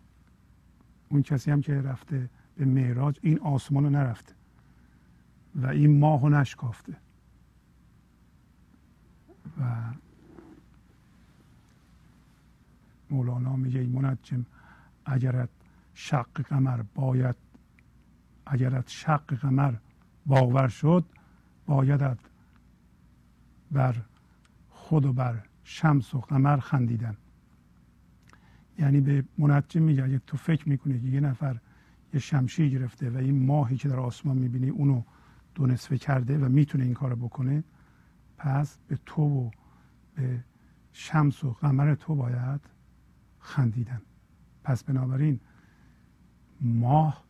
[1.08, 4.32] اون کسی هم که رفته به معراج این آسمان رو نرفته
[5.54, 6.96] و این ماه رو نشکافته.
[9.60, 9.92] و
[13.10, 14.46] مولانا میگه ای منجم
[15.04, 15.48] اگرت
[15.94, 17.36] شق قمر باید
[18.46, 19.74] اگرت شق قمر
[20.28, 21.04] باور شد
[21.66, 22.18] بایدت
[23.70, 23.96] بر
[24.70, 27.16] خود و بر شمس و قمر خندیدن.
[28.78, 31.58] یعنی به منجم میگه اگه تو فکر می‌کنی که یه نفر
[32.14, 35.02] یه شمشیر گرفته و این ماهی که در آسمان می‌بینی اونو
[35.54, 37.64] دو نصفه کرده و می‌تونه این کارو بکنه
[38.36, 39.50] پس به تو و
[40.14, 40.44] به
[40.92, 42.60] شمس و قمر تو باید
[43.38, 44.02] خندیدن.
[44.64, 45.40] پس بنابراین
[46.60, 47.27] ماه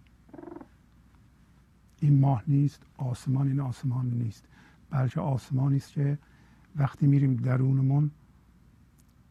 [2.01, 4.45] این ماه نیست آسمان این آسمان نیست
[4.91, 6.19] بلکه آسمانی است که
[6.77, 8.11] وقتی میریم درونمون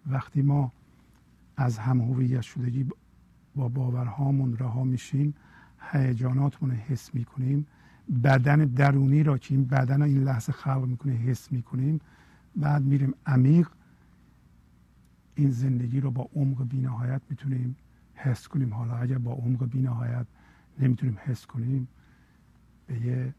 [0.07, 0.71] وقتی ما
[1.57, 2.85] از هم هویت شدگی
[3.55, 5.33] با باورهامون رها میشیم
[5.91, 7.67] هیجاناتمون حس می‌کنیم
[8.23, 12.01] بدن درونی را که این بدن این لحظه خلق می‌کنه حس می‌کنیم
[12.55, 13.69] بعد میریم عمیق
[15.35, 17.75] این زندگی رو با عمق بینهایت می‌تونیم
[18.15, 18.73] حس کنیم.
[18.73, 20.25] حالا اگر با عمق بینهایت
[20.79, 21.87] نمی‌تونیم حس کنیم
[22.87, 23.33] به یه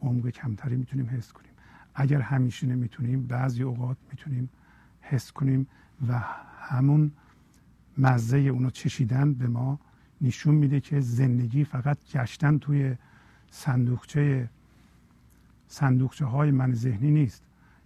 [0.00, 1.52] عمق کمتری می‌تونیم حس کنیم.
[1.94, 4.48] اگر همیشه نمی‌تونیم بعضی اوقات می‌تونیم
[5.00, 5.66] حس کنیم
[6.08, 6.18] و
[6.58, 7.12] همون
[7.98, 9.80] مزه اونو چشیدن به ما
[10.20, 12.94] نشون میده که زندگی فقط گشتن توی
[13.50, 14.48] صندوقچه
[15.68, 17.42] صندوقچه های من ذهنی نیست.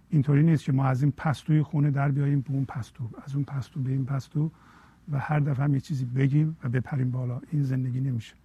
[0.09, 3.43] اینطوری نیست که ما از این پستوی خونه در بیاییم به اون پستو از اون
[3.43, 4.51] پستو به این پستو
[5.11, 7.41] و هر دفعه هم یه چیزی بگیم و بپریم بالا.
[7.51, 8.40] این زندگی نمیشه.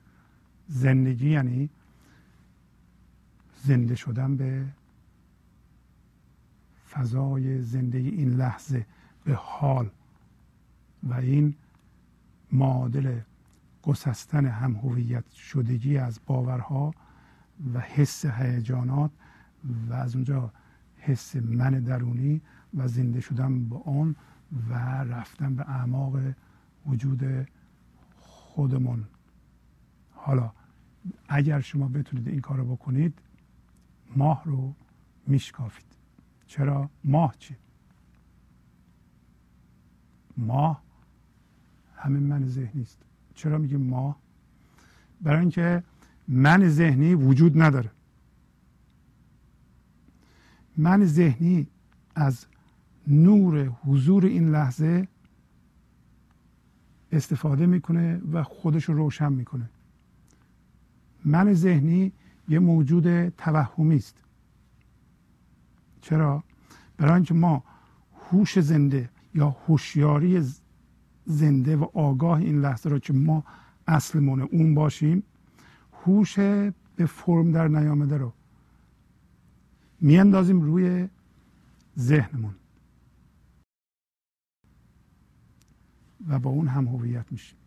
[0.69, 1.71] زندگی یعنی
[3.65, 4.67] زنده شدن به
[6.91, 8.87] فضای زندگی این لحظه
[9.25, 9.91] به حال
[11.03, 11.55] و این
[12.53, 13.21] معادل
[13.83, 16.95] گسستن هم هویت شدگی از باورها
[17.75, 19.11] و حس هیجانات
[19.89, 20.53] و از اونجا
[20.99, 22.41] حس من درونی
[22.75, 24.17] و زنده شدن با آن
[24.71, 24.75] و
[25.05, 26.19] رفتن به اعماق
[26.87, 27.49] وجود
[28.17, 29.05] خودمون.
[30.27, 30.53] حالا
[31.29, 33.19] اگر شما بتونید این کار رو بکنید
[34.17, 34.75] ماه رو
[35.27, 35.87] میشکافید.
[36.47, 37.57] چرا؟ ماه چی؟
[40.37, 40.83] ماه
[41.97, 42.99] همین من ذهنی است.
[43.35, 44.19] چرا میگیم ماه؟
[45.21, 45.83] برای اینکه
[46.29, 47.91] من ذهنی وجود نداره.
[50.77, 51.67] من ذهنی
[52.15, 52.47] از
[53.07, 55.09] نور حضور این لحظه
[57.13, 59.71] استفاده می‌کنه و خودش رو روشن می‌کنه.
[61.27, 62.13] من ذهنی
[62.49, 64.17] یه موجود توهمی است.
[66.01, 66.45] چرا؟
[66.97, 67.65] برای اینکه ما
[68.31, 70.45] هوش زنده یا هوشیاری
[71.25, 73.45] زنده و آگاه این لحظه رو که ما
[73.87, 75.23] اصلمونه اون باشیم
[76.05, 76.39] هوش
[76.97, 78.33] به فرم در نیامده رو
[80.01, 81.09] میاندازیم روی
[81.99, 82.55] ذهنمون.
[86.29, 87.59] و با اون هم هویت میشیم.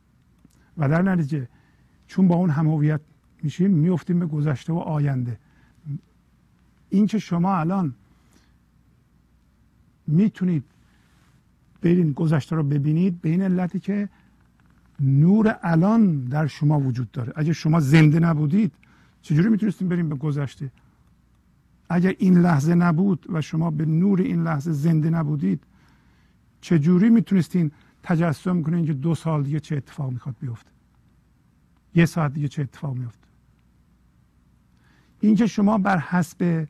[0.78, 1.50] و در نتیجه
[2.08, 3.02] چون با اون هم هویت
[3.43, 5.38] میشیم میفتیم به گذشته و آینده.
[6.89, 7.93] اینکه شما الان
[10.08, 10.63] می‌تونید
[11.82, 14.10] برین گذشته رو ببینید به این علتی که
[14.99, 17.34] نور الان در شما وجود داره.
[17.36, 18.72] اگه شما زنده نبودید
[19.22, 20.72] چجوری می‌تونستیم بریم به گذشته؟
[21.89, 25.64] اگر این لحظه نبود و شما به نور این لحظه زنده نبودید
[26.61, 27.72] چجوری می‌تونستین
[28.03, 30.70] تجسم کنین که دو سال دیگه چه اتفاق می‌خواد بیفته؟
[31.95, 33.18] یه ساعت دیگه چه اتفاق میفته؟
[35.20, 36.67] اینکه شما بر حسب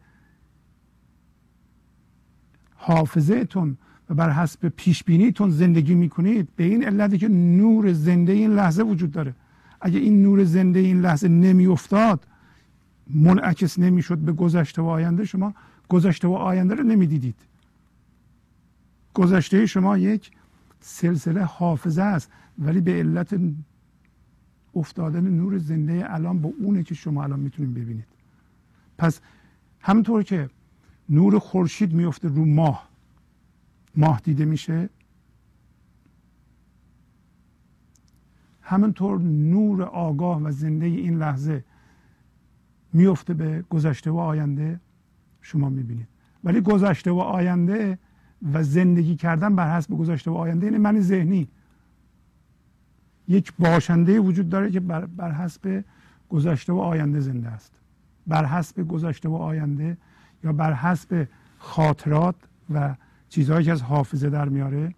[2.75, 3.77] حافظه تون
[4.09, 5.03] و بر حسب پیش
[5.35, 9.35] تون زندگی می‌کنید به این علتی که نور زنده این لحظه وجود داره.
[9.81, 12.27] اگه این نور زنده این لحظه نمیافتاد
[13.07, 15.53] منعکس نمی‌شد به گذشته و آینده شما
[15.89, 17.35] گذشته و آینده رو نمی‌دیدید.
[19.13, 20.31] گذشته شما یک
[20.81, 23.39] سلسله حافظه است ولی به علت
[24.75, 28.18] افتادن نور زنده الان با اونه که شما الان می‌تونید ببینید.
[28.99, 29.21] پس
[29.79, 30.49] همونطور که
[31.09, 32.89] نور خورشید میفته رو ماه
[33.95, 34.89] ماه دیده میشه
[38.61, 41.63] همینطور نور آگاه و زنده این لحظه
[42.93, 44.79] میفته به گذشته و آینده
[45.41, 46.07] شما می‌بینید.
[46.43, 47.99] ولی گذشته و آینده
[48.53, 51.47] و زندگی کردن بر حسب گذشته و آینده این من ذهنی
[53.27, 55.83] یک باشنده وجود داره که بر, بر حسب
[56.29, 57.78] گذشته و آینده زنده است.
[58.29, 59.97] بر حسب گذشته و آینده
[60.43, 61.27] یا بر حسب
[61.57, 62.35] خاطرات
[62.69, 62.95] و
[63.29, 64.95] چیزهایی که از حافظه در میاره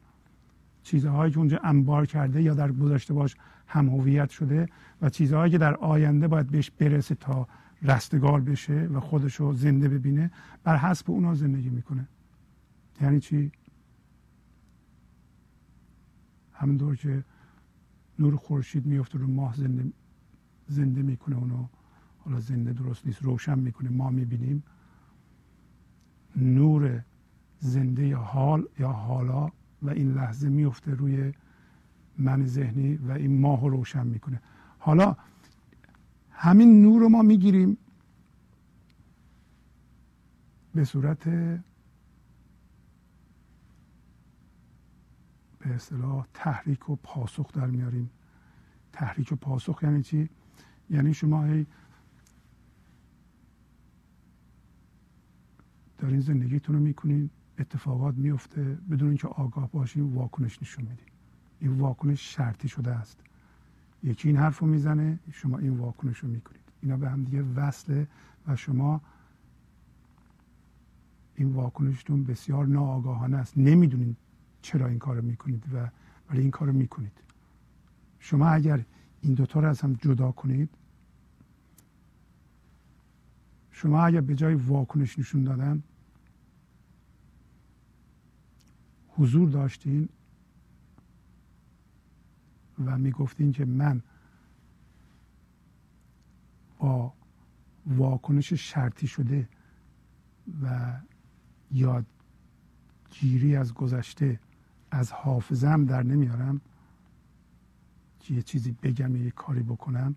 [0.83, 3.35] چیزهایی که اونجا انبار کرده یا در گذشته باش
[3.67, 4.69] هم هویت شده
[5.01, 7.47] و چیزهایی که در آینده باید بهش برسه تا
[7.81, 10.31] رستگار بشه و خودش رو زنده ببینه
[10.63, 12.07] بر حسب اونا زندگی می‌کنه.
[13.01, 13.51] یعنی چی؟
[16.53, 17.23] همونطور که
[18.19, 19.83] نور خورشید میفته رو ماه زنده
[20.67, 21.65] زنده می‌کنه اونو.
[22.25, 23.89] حالا زنده درست نیست روشن می‌کنه.
[23.89, 24.63] ما می‌بینیم
[26.35, 27.01] نور
[27.59, 29.49] زنده حال یا حالا
[29.81, 31.33] و این لحظه میفته روی
[32.17, 34.41] من ذهنی و این ماه رو روشن می‌کنه.
[34.79, 35.15] حالا
[36.31, 37.77] همین نور رو ما می‌گیریم
[40.75, 41.29] به صورت
[45.59, 48.09] به اصطلاح تحریک و پاسخ در میاریم.
[48.93, 50.29] تحریک و پاسخ یعنی چی؟
[50.89, 51.65] یعنی شما هی
[56.01, 57.29] دارین زندگیتون رو می‌کنین
[57.59, 61.05] اتفاقات میفته بدون اینکه آگاه باشین واکنش نشون میدین.
[61.59, 63.19] این واکنش شرطی شده است.
[64.03, 66.61] یکی این حرف رو می‌زنه شما این واکنش رو می‌کنید.
[66.81, 68.07] اینا به هم دیگه وصله
[68.47, 69.01] و شما
[71.35, 73.57] این واکنشتون بسیار ناآگاهانه است.
[73.57, 74.17] نمی‌دونید
[74.61, 75.89] چرا این کار می‌کنید و
[76.29, 77.17] ولی این کار رو می‌کنید.
[78.19, 78.85] شما اگر
[79.21, 80.69] این دوتا رو از هم جدا کنید
[83.71, 85.83] شما اگر به جای واکنش نشون دادن
[89.17, 90.09] حضور داشتین
[92.85, 94.01] و می‌گفتین که من
[96.79, 97.13] با
[97.85, 99.49] واکنش شرطی شده
[100.61, 100.97] و
[101.71, 104.39] یادگیری از گذشته
[104.91, 106.61] از حافظم در نمیارم
[108.19, 110.15] که یه چیزی بگم یه کاری بکنم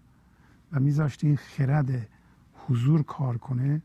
[0.72, 2.08] و میذاشتین خرد
[2.54, 3.82] حضور کار کنه.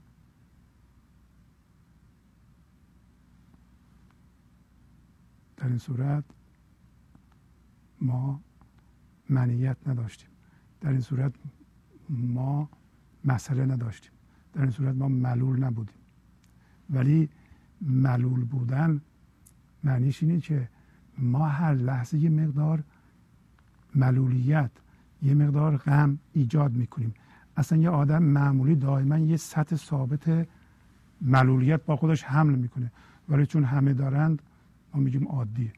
[5.60, 6.24] در این صورت
[8.01, 8.41] ما
[9.30, 10.30] منیت نداشتیم.
[10.82, 11.34] در این صورت
[12.10, 12.70] ما
[13.26, 14.12] مسئله نداشتیم.
[14.53, 15.95] در این صورت ما ملول نبودیم.
[16.89, 17.30] ولی
[17.82, 19.01] ملول بودن
[19.84, 20.70] معنیش اینه که
[21.18, 22.84] ما هر لحظه یه مقدار
[23.95, 24.72] ملولیت
[25.22, 27.14] یه مقدار غم ایجاد می‌کنیم.
[27.57, 30.47] اصلا یه آدم معمولی دائما یه سطح ثابت
[31.22, 32.91] ملولیت با خودش حمل می‌کنه.
[33.30, 34.41] ولی چون همه دارند
[34.94, 35.74] ما میگیم عادیه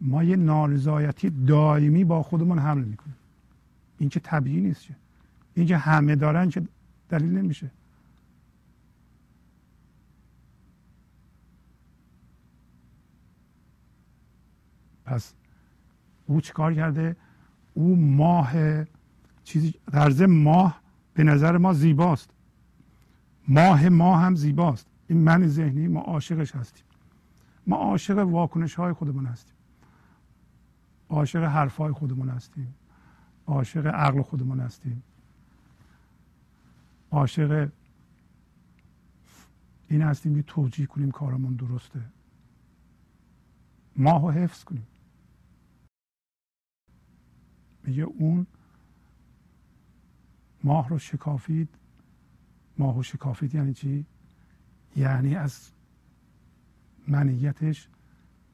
[0.00, 3.16] ما یه نارضایتی دائمی با خودمون حمل می‌کنیم.
[3.98, 4.96] این که طبیعی نیست چه؟
[5.54, 6.62] این که همه دارن که
[7.08, 7.70] دلیل نمیشه.
[15.04, 15.34] پس
[16.26, 17.16] او چیکار کرده؟
[17.74, 18.52] او ماه
[19.44, 20.80] چیزی در ماه
[21.14, 22.30] به نظر ما زیباست.
[23.48, 24.86] ماه ما هم زیباست.
[25.08, 26.84] این من ذهنی ما عاشقش هستیم.
[27.66, 29.56] ما عاشق واکنش های خودمون هستیم.
[31.08, 32.74] عاشق حرف های خودمون هستیم.
[33.46, 35.02] عاشق عقل خودمون هستیم.
[37.10, 37.68] عاشق
[39.88, 42.00] این هستیم که توجیه کنیم کارمون درسته.
[43.96, 44.86] ماه رو حفظ کنیم.
[47.84, 48.46] میگه اون
[50.64, 51.68] ماه رو شکافید.
[52.78, 54.06] ماه رو شکافید یعنی چی؟
[54.96, 55.68] یعنی از
[57.08, 57.88] منیتش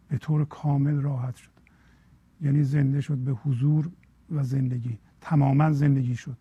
[0.09, 1.51] به طور کامل راحت شد.
[2.41, 3.91] یعنی زنده شد به حضور
[4.31, 4.99] و زندگی.
[5.21, 6.37] تماما زندگی شد.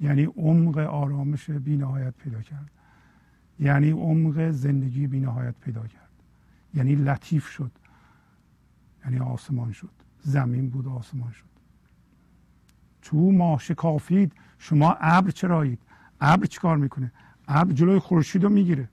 [0.00, 2.70] یعنی عمق آرامش بینهایت پیدا کرد.
[3.60, 6.10] یعنی عمق زندگی بینهایت پیدا کرد.
[6.74, 7.72] یعنی لطیف شد.
[9.04, 9.90] یعنی آسمان شد.
[10.22, 11.44] زمین بود آسمان شد.
[13.02, 15.78] تو ماه شکافید شما ابر چرایید؟
[16.20, 17.12] ابر چیکار می‌کنه؟
[17.48, 18.88] ابر جلوی خورشید رو می‌گیره.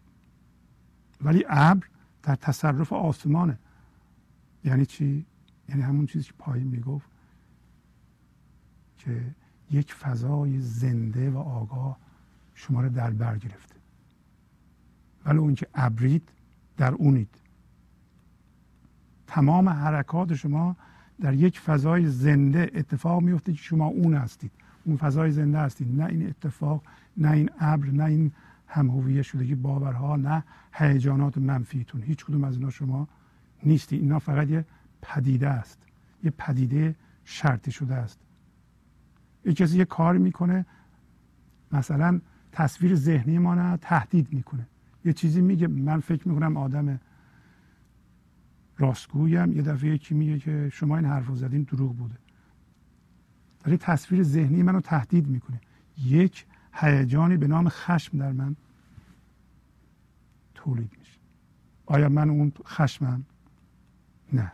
[1.26, 1.88] ولی ابر
[2.24, 3.58] در تصرف آسمانه.
[4.64, 5.26] یعنی چی؟
[5.70, 7.10] یعنی همون چیزی که پایین می‌گفت
[8.98, 9.36] که
[9.72, 11.98] یک فضای زنده و آگاه
[12.54, 13.76] شما رو در بر گرفته.
[15.26, 16.30] ولی اون که ابرید
[16.78, 17.30] در اونید.
[19.28, 20.76] تمام حرکات شما
[21.22, 24.52] در یک فضای زنده اتفاق میفته که شما اون هستید.
[24.84, 26.02] اون فضای زنده هستید.
[26.02, 26.84] نه این اتفاق
[27.18, 28.32] نه این ابر نه این
[28.68, 30.44] هم هویت شدگی باورها نه
[30.74, 32.02] هیجانات منفیتون.
[32.02, 33.08] هیچ کدوم از اینا شما
[33.64, 33.98] نیستی.
[33.98, 34.66] اینا فقط یه
[35.02, 35.80] پدیده است.
[36.24, 36.96] یه پدیده
[37.26, 38.20] شرطی شده است.
[39.46, 40.66] یه کسی یه کار می‌کنه
[41.72, 44.68] مثلا تصویر ذهنی ما نه تهدید می‌کنه.
[45.06, 47.00] یه چیزی میگه من فکر می‌کنم آدم
[48.78, 49.54] راستگویم.
[49.54, 52.16] یه دفعه یکی میگه که شما این حرف زدین دروغ بوده.
[53.64, 55.62] داره تصویر ذهنی منو تهدید می‌کنه.
[55.98, 56.46] یک
[56.76, 58.56] هیجانی به نام خشم در من
[60.56, 61.20] تولید میشه.
[61.86, 63.26] آیا من اون خشمم؟
[64.34, 64.52] نه.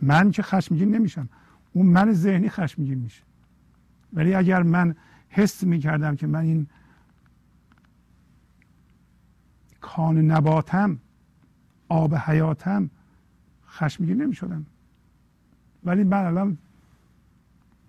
[0.00, 1.28] من که خشمگین نمیشم.
[1.72, 3.22] اون من ذهنی خشمگین میشه.
[4.12, 4.94] ولی اگر من
[5.28, 6.66] حس می‌کردم که من این
[9.80, 10.98] کان نباتم
[11.88, 12.90] آب حیاتم
[13.68, 14.66] خشمگین نمی‌شدم.
[15.84, 16.58] ولی من الان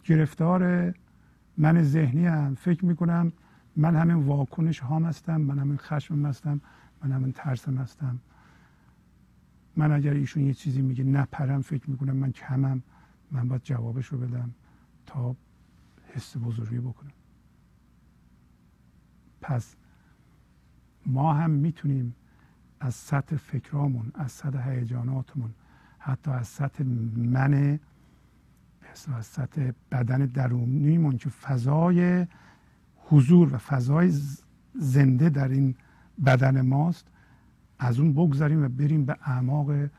[0.04, 0.94] گرفتار
[1.58, 3.34] من ذهنی هم فکر می‌کنم
[3.76, 6.62] من همین واکنش هام هستم من همین خشم هستم
[7.04, 8.20] من همین ترسم هستم.
[9.76, 12.84] من اگر ایشون یه چیزی میگه نپرم فکر می‌کنم من کمم.
[13.32, 14.52] من باید جوابش رو بدم
[15.06, 15.36] تا
[16.14, 17.12] حس بزرگی بکنم.
[19.42, 19.76] پس
[21.06, 22.16] ما هم می‌تونیم
[22.80, 25.54] از سطح فکرامون از سطح هیجاناتمون
[26.00, 26.84] حتی از سطح
[27.16, 27.80] من
[29.22, 32.28] سطح بدن درونیمون که فضای
[32.96, 34.14] حضور و فضای
[34.76, 35.76] زنده در این
[36.26, 37.08] بدن ماست
[37.80, 39.90] از اون بگذاریم و بریم به اعماق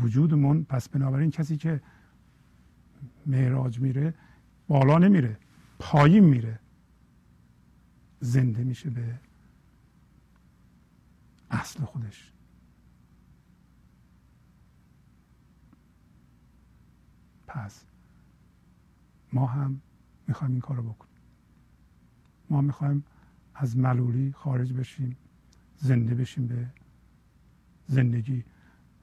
[0.00, 1.80] وجودمون پس بنابراین کسی که
[3.26, 4.14] معراج میره
[4.68, 5.36] بالا نمیره
[5.78, 6.58] پایین میره
[8.20, 9.20] زنده میشه به
[11.50, 12.32] اصل خودش.
[17.46, 17.84] پس
[19.32, 19.80] ما هم
[20.26, 21.14] می‌خوایم این کار رو بکنیم.
[22.50, 23.04] ما می‌خوایم
[23.54, 25.16] از ملولی خارج بشیم
[25.76, 26.66] زنده بشیم به
[27.86, 28.44] زندگی.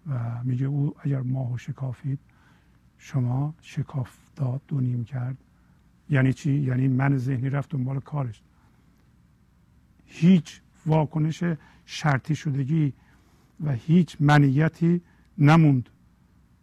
[0.10, 2.20] و میگه او اگر ماهو شکافید
[2.98, 5.38] شما شکاف داد دو نیم کرد.
[6.10, 8.42] یعنی چی؟ یعنی من ذهنی رفت دنبال کارش.
[10.06, 11.44] هیچ واکنش
[11.86, 12.94] شرطی شدگی
[13.64, 15.02] و هیچ منیتی
[15.38, 15.90] نموند.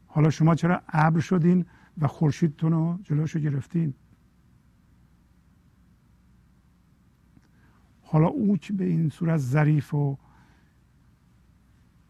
[0.07, 1.67] حالا شما چرا ابر شدین؟
[1.99, 3.95] و خورشیدتون رو جلوشو گرفتین.
[8.03, 10.19] حالا او که به این صورت ظریف و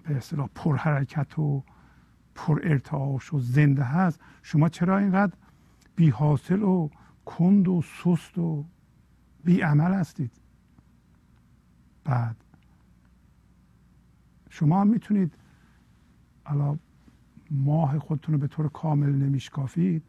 [0.03, 1.64] به اصطلاح پر حرکت و
[2.35, 5.32] پر ارتعاش و زنده هست شما چرا اینقدر
[5.97, 6.91] بی حاصل و
[7.24, 8.64] کند و سست و
[9.45, 10.30] بی عمل هستید؟
[12.05, 12.37] بعد
[14.51, 15.35] شما می‌تونید
[16.45, 16.78] حالا
[17.51, 20.03] ماه خودتون رو به طور کامل نمیشکافید.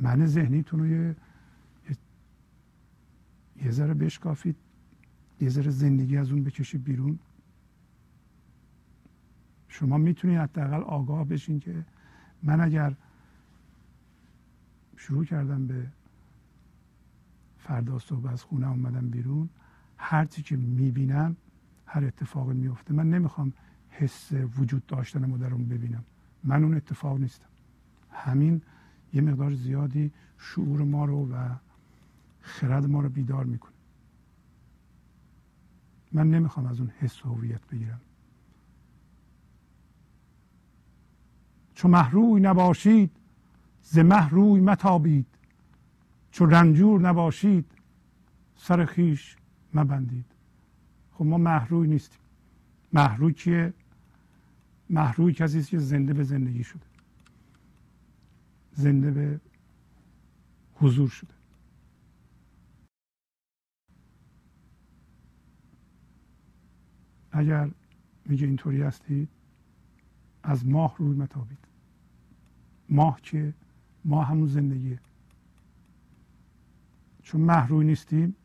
[0.00, 1.16] من ذهنیتون رو یه
[3.64, 4.56] یه ذره بشکافید.
[5.40, 7.18] یه ذره زندگی از اون بکشید بیرون.
[9.68, 11.84] شما می‌تونید حداقل آگاه بشین که
[12.42, 12.94] من اگر
[14.96, 15.86] شروع کردم به
[17.58, 19.48] فردا صبح از خونه اومدم بیرون
[19.96, 21.36] هرچی که می‌بینم
[21.86, 23.52] هر اتفاقی میفته من نمی‌خوام
[23.90, 26.04] حس وجود داشتن در اون ببینم.
[26.46, 27.46] من اون اتفاق نیستم.
[28.10, 28.62] همین
[29.12, 31.54] یه مقدار زیادی شعور ما رو و
[32.40, 33.72] خرد ما رو بیدار می‌کنه.
[36.12, 38.00] من نمی‌خوام از اون حس هویت بگیرم.
[41.74, 43.10] چو محروی نباشید
[43.82, 45.26] ز محروی متابید.
[46.30, 47.72] چو رنجور نباشید
[48.56, 49.36] سر خیش
[49.74, 50.24] مبندید.
[51.12, 52.20] خب ما محروی نیستیم.
[52.92, 53.74] محروی کیه؟
[54.90, 56.86] محروی کسی است که زنده به زندگی شده.
[58.72, 59.40] زنده به
[60.74, 61.34] حضور شده.
[67.32, 67.70] اگر
[68.24, 69.28] میگه اینطوری هستید
[70.42, 71.58] از ماه روی متابید.
[72.88, 73.54] ماه که
[74.04, 75.00] ماه همون زندگیه.
[77.22, 78.36] چون محروی نیستیم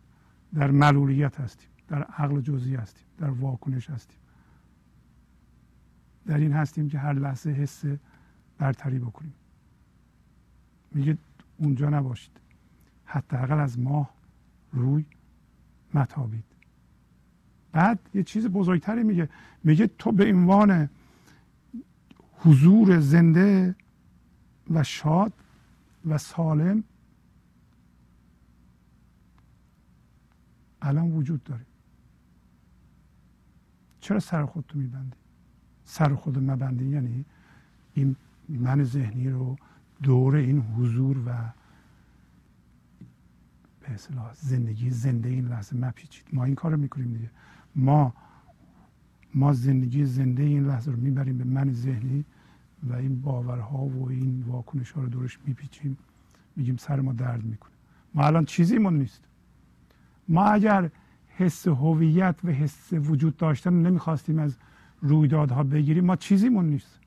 [0.53, 4.20] در ملولیت هستیم در عقل جزئی هستیم در واکنش هستیم.
[6.25, 7.83] در این هستیم که هر لحظه حس
[8.57, 9.33] برتری بکنیم.
[10.91, 11.17] میگه
[11.57, 12.39] اونجا نباشید.
[13.05, 14.13] حداقل از ماه
[14.71, 15.05] روی
[15.93, 16.43] متابید.
[17.71, 19.29] بعد یه چیز بزرگتری میگه.
[19.63, 20.89] میگه تو به عنوان
[22.33, 23.75] حضور زنده
[24.69, 25.33] و شاد
[26.05, 26.83] و سالم
[30.81, 31.65] الان وجود داری
[33.99, 35.20] چرا سر خودتو میبندی؟
[35.91, 37.25] سر خود مبندی یعنی
[37.93, 38.15] این
[38.49, 39.55] من ذهنی رو
[40.03, 41.31] دور این حضور و
[43.81, 46.25] به اصطلاح زندگی زنده این لحظه مپیچید.
[46.33, 47.29] ما این کار رو می‌کنیم دیگه.
[47.75, 48.13] ما
[49.35, 52.25] ما زندگی زنده این لحظه رو می‌بریم به من ذهنی
[52.83, 55.97] و این باورها و این واکنش ها رو دورش میپیچیم.
[56.55, 57.71] میگیم سر ما درد می‌کنه.
[58.13, 59.23] ما الان چیزیمون نیست.
[60.27, 60.89] ما اگر
[61.27, 64.57] حس هویت و حس وجود داشتن نمی‌خواستیم از
[65.01, 66.99] رویدادها بگیریم ما چیزیمون نیست.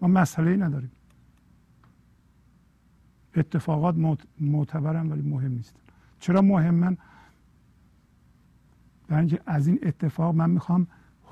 [0.00, 0.90] ما مسئله ای نداریم.
[3.36, 5.80] اتفاقات معتبرن ولی مهم نیستن
[6.20, 6.96] چرا مهمن
[9.08, 10.86] برای اینکه از این اتفاق من می‌خوام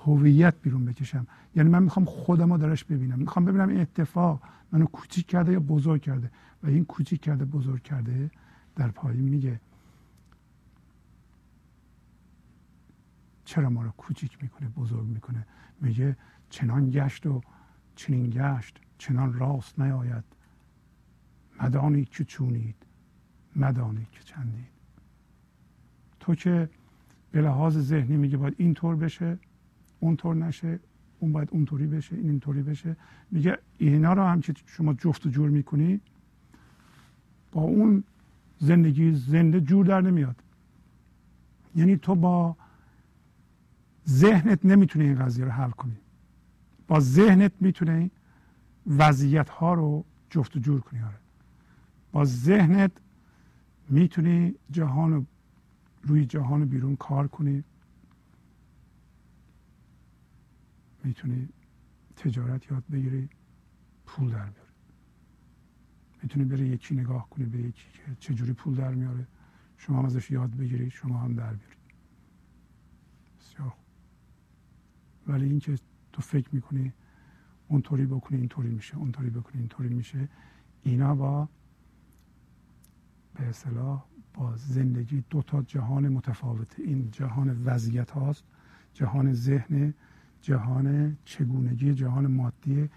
[0.05, 1.27] هویت بیرون بکشم.
[1.57, 3.19] یعنی من می‌خوام خودم رو درش ببینم.
[3.19, 4.43] می‌خوام ببینم این اتفاق
[4.73, 6.31] منو کوچیک کرده یا بزرگ کرده.
[6.63, 8.31] و این کوچیک کرده بزرگ کرده
[8.77, 9.61] در پایین میگه.
[13.51, 15.47] چرا ما رو کوچیک می‌کنه بزرگ می‌کنه؟
[15.81, 16.17] میگه
[16.51, 17.41] چنان گشت و
[17.97, 20.25] چنین گشت چنان راست نیاید.
[21.63, 22.75] مدانی که چونید
[23.57, 24.71] مدانی که چندید.
[26.21, 26.71] تو که
[27.33, 29.39] به لحاظ ذهنی میگه باید اینطور بشه
[30.01, 30.81] اونطور نشه
[31.19, 32.97] اون باید اونطوری بشه این اینطوری بشه.
[33.31, 36.01] میگه اینا رو هم که شما جفت و جور می‌کنی
[37.53, 38.05] با اون
[38.59, 40.43] زندگی زنده جور در نمیاد.
[41.77, 42.57] یعنی تو با
[44.11, 45.97] ذهنت نمی‌تونه این قضیه رو حل کنی.
[46.89, 48.11] با ذهنت می‌تونه
[48.87, 51.03] وضعیت ها رو جفت و جور کنی.
[51.03, 51.19] آره.
[52.13, 52.93] با ذهنت
[53.89, 55.27] می‌تونی جهان
[56.03, 57.65] روی جهان بیرون کار کنی.
[61.05, 61.49] می‌تونی
[62.17, 63.29] تجارت یاد بگیری
[64.07, 64.71] پول در بیاری.
[66.23, 69.27] می‌تونی بری یکی نگاه کنی به یکی که چجوری پول در میاره.
[69.77, 71.77] شما هم ازش یاد بگیری شما هم در بیاری
[73.41, 73.75] بسیار
[75.31, 75.77] ولی اینکه
[76.13, 76.93] تو فکر می‌کنی
[77.69, 80.29] اونطوری بکنی اینطوری میشه اونطوری بکنی اینطوری میشه
[80.83, 81.49] اینا با
[83.35, 84.05] به اصطلاح
[84.35, 86.83] با زندگی دو تا جهان متفاوته.
[86.83, 88.45] این جهان وضعیت هاست
[88.95, 89.95] جهان ذهن
[90.43, 92.89] جهان چگونگی جهان مادی.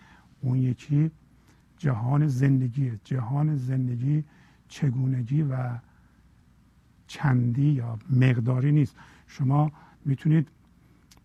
[0.42, 1.12] اون یکی
[1.78, 4.24] جهان زندگی جهان زندگی
[4.68, 5.78] چگونگی و
[7.08, 8.96] چندی یا مقداری نیست.
[9.28, 9.72] شما
[10.06, 10.48] می‌تونید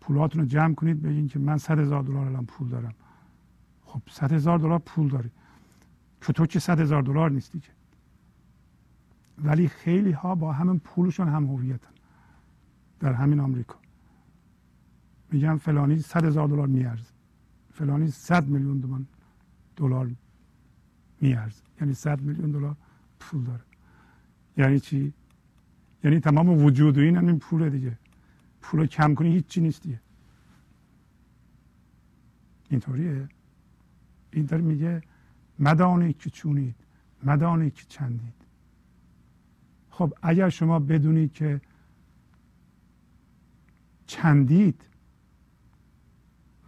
[0.01, 2.93] پولاتون رو جمع کنید بگین که من صد هزار دلار الان پول دارم.
[3.85, 5.29] خب صد هزار دلار پول داری.
[6.21, 7.71] که تو که صد هزار دلار نیستی که.
[9.43, 11.91] ولی خیلی ها با همین پولشون هم هویتن.
[12.99, 13.75] در همین آمریکا.
[15.31, 17.13] میگن فلانی صد هزار دلار میارزه.
[17.73, 19.07] فلانی صد میلیون دومان
[19.75, 20.11] دلار
[21.21, 21.63] میارزه.
[21.81, 22.75] یعنی صد میلیون دلار
[23.19, 23.61] پول داره.
[24.57, 25.13] یعنی چی؟
[26.03, 27.97] یعنی تمام وجود و این همین پوله دیگه.
[28.61, 30.01] پول کم کنی هیچی نیست دیگه
[32.69, 33.29] اینطوریه
[34.33, 35.01] این داره میگه
[35.59, 36.75] مدانی که چونید
[37.23, 38.33] مدانی که چندید
[39.89, 41.61] خب اگر شما بدونید که
[44.05, 44.85] چندید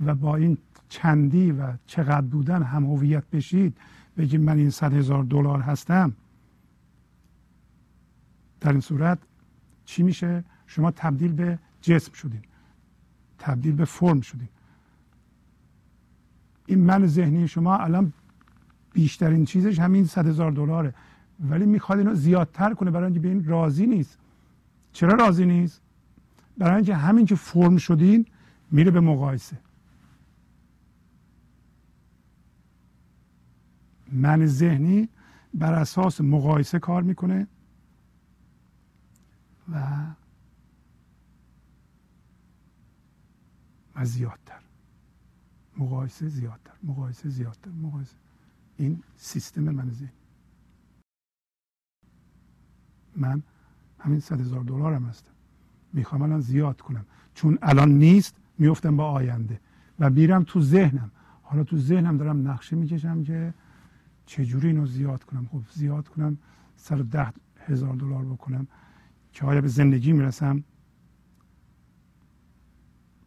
[0.05, 0.57] و با این
[0.89, 3.77] چندی و چقدر بودن هم هویت بشید
[4.17, 6.13] بگید من این صد هزار دلار هستم
[8.59, 9.19] در این صورت
[9.85, 12.41] چی میشه شما تبدیل به جسم شدین
[13.39, 14.49] تبدیل به فرم شدین
[16.65, 18.13] این من ذهنی شما الان
[18.93, 20.93] بیشترین چیزش همین صد هزار دلاره.
[21.39, 24.17] ولی می‌خواد اینو زیادتر کنه برای اینکه به این راضی نیست.
[24.93, 25.81] چرا راضی نیست؟
[26.57, 28.25] برای اینکه همین که فرم شدین
[28.71, 29.57] میره به مقایسه.
[34.11, 35.09] من ذهنی
[35.53, 37.47] بر اساس مقایسه کار می‌کنه
[39.73, 40.05] و
[44.01, 44.59] و زیادتر.
[45.77, 46.73] مقایسه زیادتر.
[46.83, 47.71] مقایسه زیادتر.
[47.71, 48.15] مقایسه.
[48.77, 50.11] این سیستم من ذهنی
[53.15, 53.43] من
[53.99, 55.31] همین صد هزار دلارم هستم.
[55.93, 57.05] می‌خوام الان زیاد کنم.
[57.33, 59.59] چون الان نیست میفتم با آینده
[59.99, 61.11] و میرم تو ذهنم.
[61.43, 63.53] حالا تو ذهنم دارم نقشه می‌کشم که
[64.25, 65.47] چجوری اینو زیاد کنم.
[65.51, 66.37] خب زیاد کنم
[66.75, 68.67] سر ده هزار دلار بکنم
[69.33, 70.63] که آیا به زندگی می‌رسم؟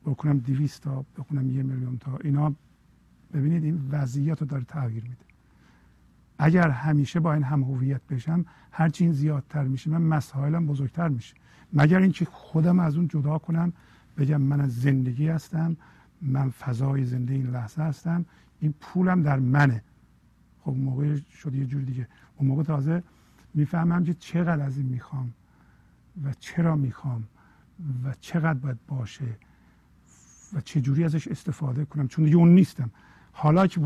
[0.04, 2.16] بکنم دیویست تا بکنم یه میلیون تا.
[2.16, 2.54] اینا
[3.32, 5.24] ببینید این وضعیت رو داره تغییر میده.
[6.38, 11.34] اگر همیشه با این هم هویت بشم هرچی این زیادتر میشه من مسائلم بزرگتر میشه.
[11.72, 13.72] مگر اینکه خودم از اون جدا کنم
[14.16, 15.76] بگم من از زندگی هستم
[16.22, 18.24] من فضای زنده این لحظه هستم
[18.60, 19.82] این پولم در منه.
[20.60, 22.08] خب موقع شد یه جور دیگه.
[22.36, 23.02] اون موقع تازه
[23.54, 25.32] می‌فهمم که چقدر از این می‌خوام
[26.24, 27.24] و چرا می‌خوام
[28.04, 29.36] و چقدر باید باشه.
[30.54, 32.90] و جوری ازش استفاده کنم؟ چون دیگه اون نیستم.
[33.32, 33.80] حالا که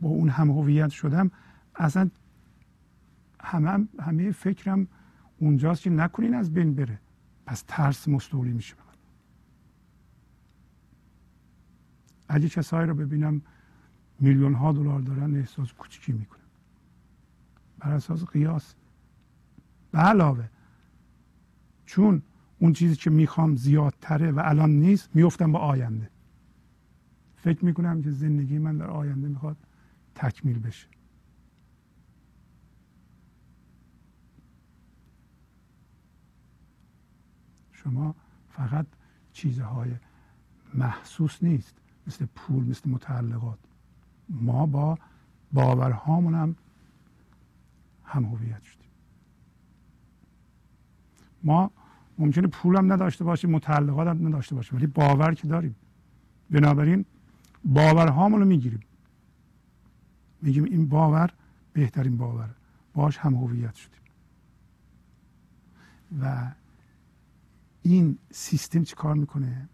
[0.00, 1.30] با اون هم هویت شدم
[1.74, 2.10] اصلا
[3.40, 4.86] همه همه فکرم
[5.38, 6.98] اونجاست که نکنین از بین بره.
[7.46, 8.74] پس ترس مستولی میشه
[12.28, 13.42] اگه کسایی رو ببینم
[14.20, 16.38] میلیون ها دلار دارن احساس کوچیکی می‌کنن
[17.78, 18.74] بر اساس قیاس.
[19.92, 20.48] به علاوه
[21.86, 22.22] چون
[22.58, 26.10] اون چیزی که می‌خوام زیادتره و الان نیست میفتم به آینده.
[27.36, 29.56] فکر می‌کنم که زندگی من در آینده می‌خواد
[30.14, 30.88] تکمیل بشه.
[37.72, 38.14] شما
[38.48, 38.86] فقط
[39.32, 39.90] چیزهای
[40.74, 41.74] محسوس نیست
[42.06, 43.58] مثل پول مثل متعلقات.
[44.28, 44.98] ما با
[45.52, 46.56] باورهامون هم
[48.04, 48.90] هم هویت شدیم.
[51.42, 51.70] ما
[52.18, 55.76] ممکنه پول هم نداشته باشیم متعلقات هم نداشته باشیم ولی باور که داریم.
[56.50, 57.04] بنابراین
[57.64, 58.80] باورهامون رو می‌گیریم.
[60.42, 61.30] میگیم این باور
[61.72, 62.50] بهترین باور
[62.94, 64.00] باش هم هویت شدیم.
[66.20, 66.52] و
[67.82, 69.68] این سیستم چی کار می‌کنه؟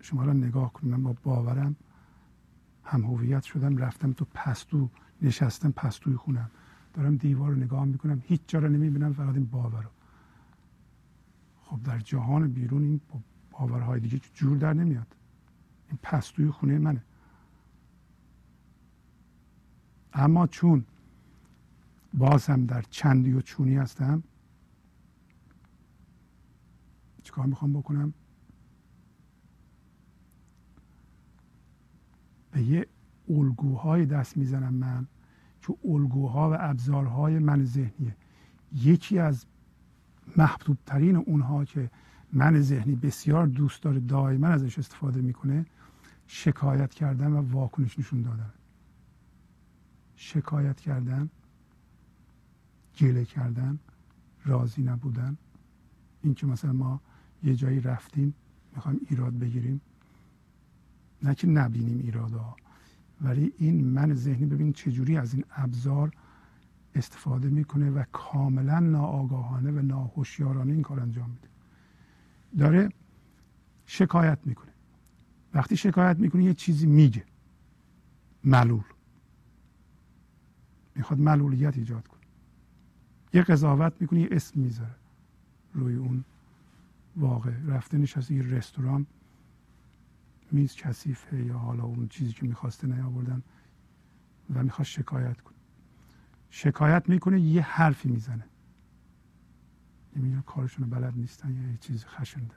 [0.00, 1.76] شما را نگاه کنید من با باورم
[2.84, 4.90] هم هویت شدم رفتم تو پستو
[5.22, 6.50] نشستم پستوی خونم.
[6.94, 9.90] دارم دیوار رو نگاه می‌کنم هیچ جا رو نمی‌بینم فقط این باور رو.
[11.72, 13.00] خب در جهان بیرون این
[13.50, 15.16] باورهای دیگه جور در نمیاد.
[15.88, 17.04] این پستوی خونه منه.
[20.12, 20.84] اما چون
[22.14, 24.22] باز هم در چندی و چونی هستم
[27.22, 28.14] چیکار می‌خوام بکنم؟
[32.50, 32.86] به یه
[33.28, 35.06] الگوهای دست می‌زنم من
[35.62, 38.16] که الگوها و ابزارهای من ذهنیه.
[38.72, 39.46] یکی از
[40.36, 41.90] محبوب ترین اونها که
[42.32, 45.66] من ذهنی بسیار دوست داره دائما ازش استفاده می‌کنه
[46.26, 48.52] شکایت کردن و واکنش نشون دادن.
[50.16, 51.30] شکایت کردن
[52.98, 53.78] گله کردن
[54.44, 55.36] راضی نبودن.
[56.22, 57.00] این که مثلا ما
[57.42, 58.34] یه جایی رفتیم
[58.74, 59.80] می‌خوایم ایراد بگیریم.
[61.22, 62.56] نه که نبینیم ایرادا
[63.20, 66.12] ولی این من ذهنی ببین چجوری از این ابزار
[66.94, 71.48] استفاده می‌کنه و کاملا ناآگاهانه و ناهوشیارانه این کار انجام میده.
[72.58, 72.88] داره
[73.86, 74.72] شکایت می‌کنه.
[75.54, 77.24] وقتی شکایت می‌کنه یه چیزی میگه.
[78.44, 78.84] ملول.
[80.94, 82.20] می‌خواد ملولیت ایجاد کنه.
[83.32, 84.96] یه قضاوت می‌کنه یه اسم می‌ذاره.
[85.74, 86.24] روی اون
[87.16, 89.06] واقع رفته نشسته یه رستوران.
[90.52, 93.42] میز کثیفه یا حالا اون چیزی که می‌خواسته نیاوردن
[94.54, 95.51] و می‌خواد شکایت کنه.
[96.54, 98.44] شکایت می‌کنه یه حرفی می‌زنه.
[100.16, 102.54] نمی‌دونم کارشون بلد نیستن یا یه چیز خشنده.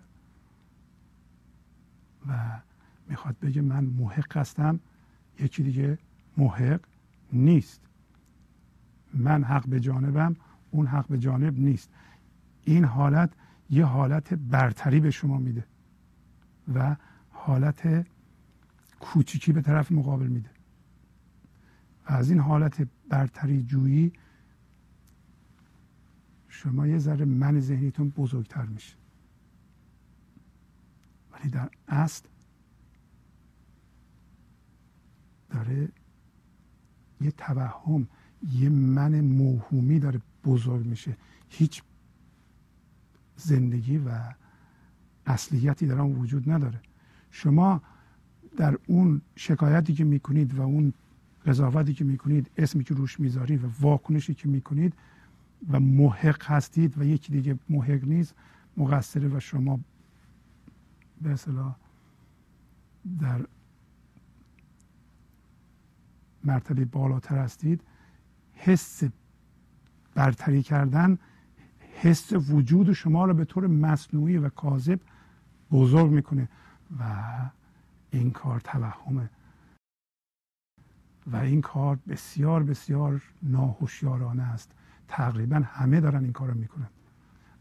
[2.28, 2.62] و
[3.10, 4.80] می‌خواد بگه من محق هستم
[5.40, 5.98] یکی دیگه
[6.38, 6.80] محق
[7.34, 7.82] نیست.
[9.14, 10.36] من حق به جانبم
[10.72, 11.90] اون حق به جانب نیست.
[12.64, 13.34] این حالت
[13.70, 15.66] یه حالت برتری به شما میده
[16.74, 16.96] و
[17.30, 18.08] حالت
[19.00, 20.50] کوچیکی به طرف مقابل میده.
[22.10, 24.12] و از این حالت برتری جویی
[26.48, 28.96] شما یه ذره من ذهنیتون بزرگتر میشه.
[31.32, 32.26] ولی در اصل
[35.50, 35.90] داره
[37.22, 38.08] یه توهم
[38.52, 41.18] یه من موهومی داره بزرگ میشه.
[41.50, 41.84] هیچ
[43.36, 44.34] زندگی و
[45.26, 46.82] اصلیتی در آن وجود نداره.
[47.32, 47.82] شما
[48.58, 50.94] در اون شکایتی که می‌کنید و اون
[51.46, 54.94] قضاوتی که می‌کنید اسمی که روش می‌ذارید و واکنشی که می‌کنید
[55.70, 58.36] و محق هستید و یکی دیگه محق نیست
[58.78, 59.80] مقصره و شما
[61.22, 61.76] به اصطلاح
[63.20, 63.46] در
[66.44, 67.82] مرتبه بالاتر هستید.
[68.54, 69.04] حس
[70.16, 71.18] برتری کردن
[72.02, 75.00] حس وجود شما رو به طور مصنوعی و کاذب
[75.72, 76.50] بزرگ می‌کنه
[77.00, 77.04] و
[78.12, 79.30] این کار توهمه.
[81.32, 84.72] و این کار بسیار بسیار ناهوشیارانه است.
[85.08, 86.88] تقریبا همه دارن این کار رو می‌کنن.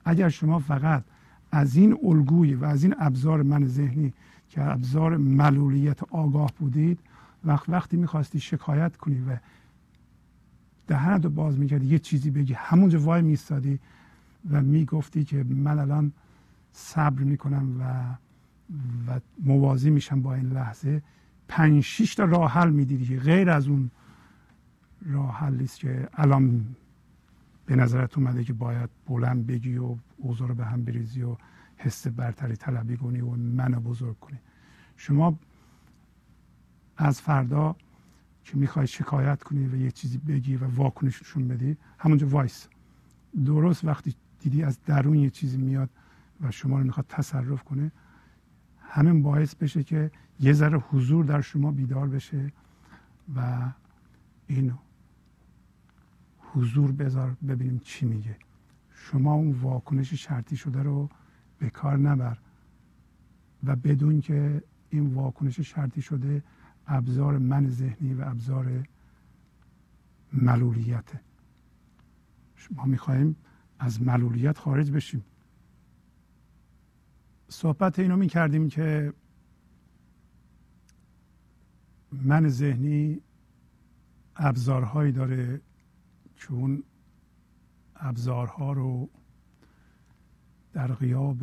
[0.05, 1.05] اگر شما فقط
[1.53, 4.13] از این الگوی و از این ابزار من ذهنی
[4.49, 7.01] که ابزار ملولیت آگاه بودید
[7.45, 9.37] وقت وقتی می‌خواستی شکایت کنی و
[10.87, 13.81] دهنت رو باز می‌کردی یه چیزی بگی همونجا وای میستادی
[14.51, 16.13] و می‌گفتی که من الان
[16.73, 18.05] صبر می‌کنم و
[19.07, 21.03] و موازی میشم با این لحظه
[21.49, 23.91] پنج شیش تا راه حل می‌دیدی که غیر از اون
[25.07, 26.77] راه حلی است که الان
[27.67, 31.37] به نظرت اومده که باید بلند بگی و اوضاع رو به هم بریزی و
[31.77, 34.39] حس برتری طلبی کنی و منو بزرگ کنی.
[34.97, 35.39] شما
[36.97, 37.77] از فردا
[38.45, 42.69] که می‌خوای شکایت کنی و یه چیزی بگی و واکنششون بدی همونجا وایس.
[43.45, 45.91] درست وقتی دیدی از درون یه چیزی میاد
[46.41, 47.93] و شما رو می‌خواد تصرف کنه
[48.95, 52.53] همین باعث بشه که یه ذره حضور در شما بیدار بشه
[53.37, 53.71] و
[54.47, 54.75] این
[56.39, 58.37] حضور بذار ببینیم چی میگه.
[58.91, 61.11] شما اون واکنش شرطی شده رو
[61.59, 62.39] به کار نبر
[63.65, 66.43] و بدون که این واکنش شرطی شده
[66.87, 68.89] ابزار من ذهنی و ابزار
[70.33, 71.13] ملولیت
[72.71, 73.37] ما می‌خواهیم
[73.79, 75.25] از ملولیت خارج بشیم.
[77.55, 79.13] صحبت اینو می کردیم که
[82.13, 83.21] من ذهنی
[84.37, 85.61] ابزارهایی داره
[86.51, 86.83] اون
[87.97, 89.09] ابزارها رو
[90.73, 91.43] در غیاب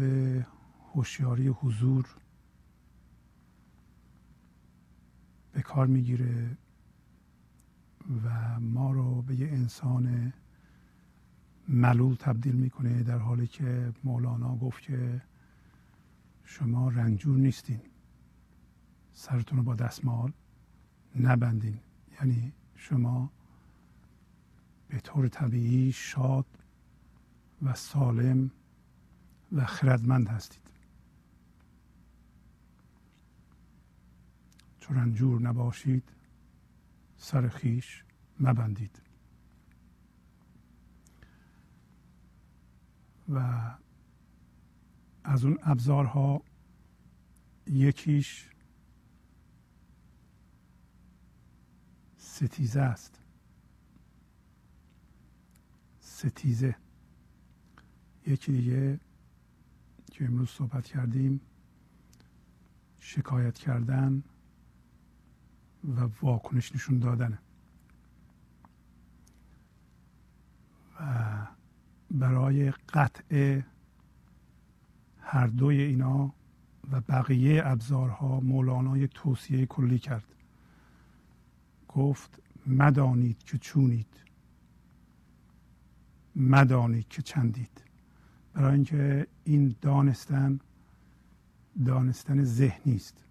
[0.93, 2.05] هوشیاری حضور
[5.51, 6.57] به کار می‌گیره
[8.25, 10.33] و ما رو به یه انسان
[11.67, 15.21] ملول تبدیل می‌کنه در حالی که مولانا گفت که
[16.51, 17.81] شما رنجور نیستین.
[19.13, 20.31] سرتون رو با دستمال
[21.19, 21.79] نبندین.
[22.19, 23.31] یعنی شما
[24.87, 26.45] به طور طبیعی شاد
[27.61, 28.51] و سالم
[29.51, 30.71] و خردمند هستید.
[34.79, 36.11] چون رنجور نباشید
[37.17, 38.03] سر خیش
[38.39, 39.01] مبندید.
[43.29, 43.71] و
[45.23, 46.41] از اون ابزارها
[47.67, 48.49] یکیش
[52.17, 53.21] ستیزه است.
[55.99, 56.75] ستیزه.
[58.27, 58.99] یکی دیگه
[60.11, 61.41] که امروز صحبت کردیم
[62.99, 64.23] شکایت کردن
[65.83, 67.39] و واکنش نشون دادنه.
[70.99, 71.47] و
[72.11, 73.61] برای قطع
[75.21, 76.33] هر دوی اینا
[76.91, 80.35] و بقیه ابزارها مولانا توصیه کلی کرد.
[81.87, 84.07] گفت مدانید که چونید.
[86.35, 87.83] مدانید که چندید.
[88.53, 90.59] برای اینکه این دانستن
[91.85, 93.23] دانستن ذهنی است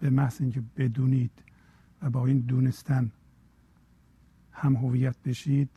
[0.00, 1.30] به محض اینکه بدونید
[2.02, 3.12] و با این دونستن
[4.52, 5.68] هم هویت بشید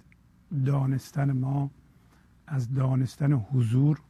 [0.66, 1.72] دانستن ما
[2.47, 4.02] از دانستن حضور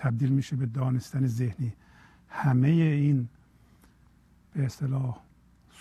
[0.00, 1.72] تبدیل میشه به دانستن ذهنی.
[2.28, 3.28] همه این
[4.54, 5.20] به اصطلاح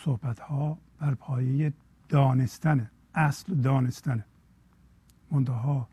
[0.03, 1.73] صحبت ها بر پایه
[2.09, 4.25] دانستن اصل دانستن
[5.31, 5.87] منتها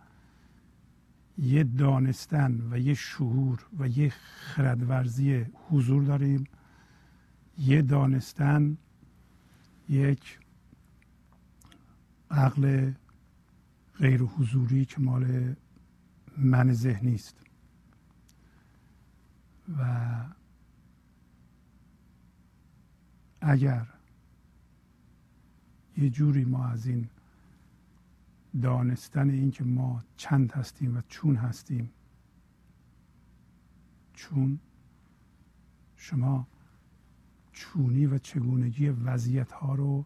[1.39, 6.45] یه دانستن و یه شعور و یه خردورزی حضور داریم.
[7.59, 8.77] یه دانستن
[9.89, 10.39] یک
[12.31, 12.93] عقل
[13.99, 15.55] غیر حضوری که مال
[16.37, 17.46] من ذهنی است.
[19.79, 20.15] و
[23.41, 23.87] اگر
[25.97, 27.09] یه جوری ما از این
[28.63, 31.91] دانستن اینکه ما چند هستیم و چون هستیم
[34.15, 34.59] چون
[35.97, 36.47] شما
[37.53, 40.05] چونی و چگونگی وضعیت ها رو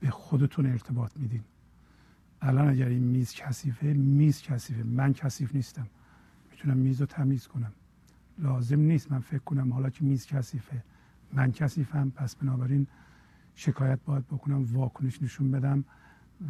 [0.00, 1.44] به خودتون ارتباط میدین.
[2.42, 4.82] الان اگر این میز کثیفه میز کثیفه.
[4.82, 5.86] من کثیف نیستم.
[6.50, 7.72] می‌تونم میز رو تمیز کنم.
[8.38, 9.12] لازم نیست.
[9.12, 10.84] من فکر کنم حالا که میز کثیفه
[11.32, 12.10] من کثیفم.
[12.10, 12.86] پس بنابراین
[13.54, 15.84] شکایت باید بکنم واکنش نشون بدم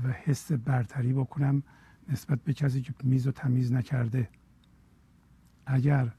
[0.04, 1.62] و حس برتری بکنم
[2.08, 4.28] نسبت به کسی که میز رو تمیز نکرده.
[5.66, 6.12] اگر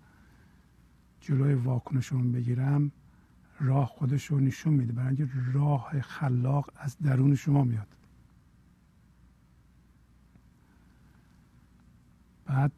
[1.19, 2.91] جلوی واکنشون بگیرم
[3.59, 4.93] راه خودش رو نشون میده.
[4.93, 7.87] برای اینکه راه خلاق از درون شما میاد.
[12.45, 12.71] بعد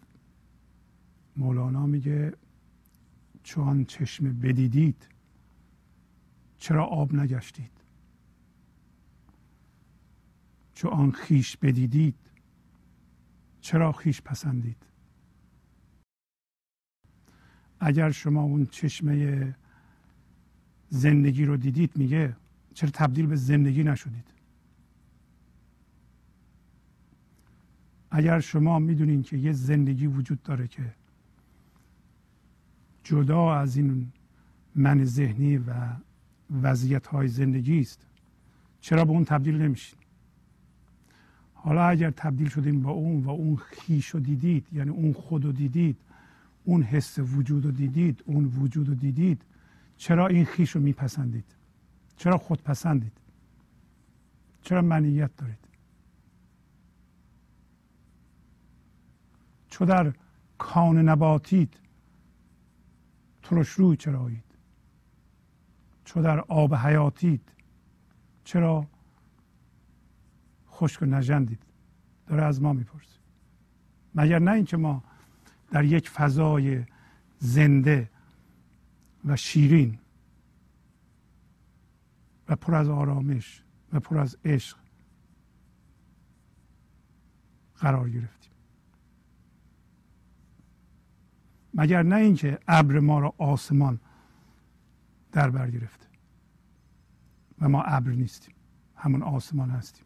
[1.38, 2.33] مولانا میگه
[3.48, 5.08] چون چشم بدیدید
[6.58, 7.72] چرا آب نگشتید؟
[10.74, 12.16] چون آن خیش بدیدید
[13.62, 14.78] چرا خیش پسندید؟
[17.80, 19.56] اگر شما اون چشمه
[20.89, 22.36] زندگی رو دیدید میگه
[22.74, 24.34] چرا تبدیل به زندگی نشدید؟
[28.12, 30.93] اگر شما می‌دونین که یه زندگی وجود داره که
[33.08, 34.12] جدا از این
[34.76, 35.74] من ذهنی و
[36.62, 38.05] وضعیت های زندگی است.
[38.82, 39.99] چرا به اون تبدیل نمیشین؟
[41.53, 45.51] حالا اگر تبدیل شدین با اون و اون خیش رو دیدید یعنی اون خود رو
[45.51, 45.97] دیدید
[46.64, 49.41] اون حس وجود رو دیدید اون وجود رو دیدید
[49.97, 51.55] چرا این خیش رو میپسندید؟
[52.18, 53.12] چرا خود پسندید
[54.64, 55.68] چرا منیت دارید؟
[59.70, 60.14] چو در
[60.58, 61.78] کان نباتید
[63.50, 64.43] ترش روی چرایید؟
[66.06, 67.52] چو در آب حیاتید
[68.43, 68.88] چرا
[70.70, 71.64] خشک و نژندید؟
[72.28, 73.20] داره از ما می‌پرسه.
[74.16, 75.04] مگر نه اینکه ما
[75.72, 76.86] در یک فضای
[77.39, 78.10] زنده
[79.26, 80.00] و شیرین
[82.50, 84.78] و پر از آرامش و پر از عشق
[87.76, 88.36] قرار گرفتیم.
[91.78, 93.99] مگر نه اینکه ابر ما را آسمان
[95.32, 96.07] در بر گرفته
[97.61, 98.55] و ما ابر نیستیم
[98.95, 100.05] همون آسمان هستیم.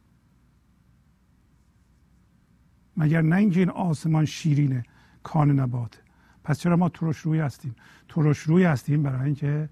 [2.97, 4.83] مگر نه اینکه این آسمان شیرینه
[5.23, 5.99] کان نباته.
[6.43, 7.75] پس چرا ما ترش روی هستیم؟
[8.09, 9.69] ترش روی هستیم برای اینکه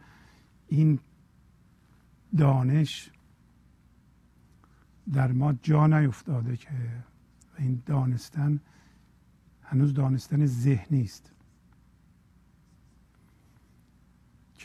[0.68, 1.00] این
[2.38, 3.12] دانش
[5.14, 6.70] در ما جا نیفتاده که
[7.58, 8.60] این دانستن
[9.64, 11.32] هنوز دانستن ذهنی است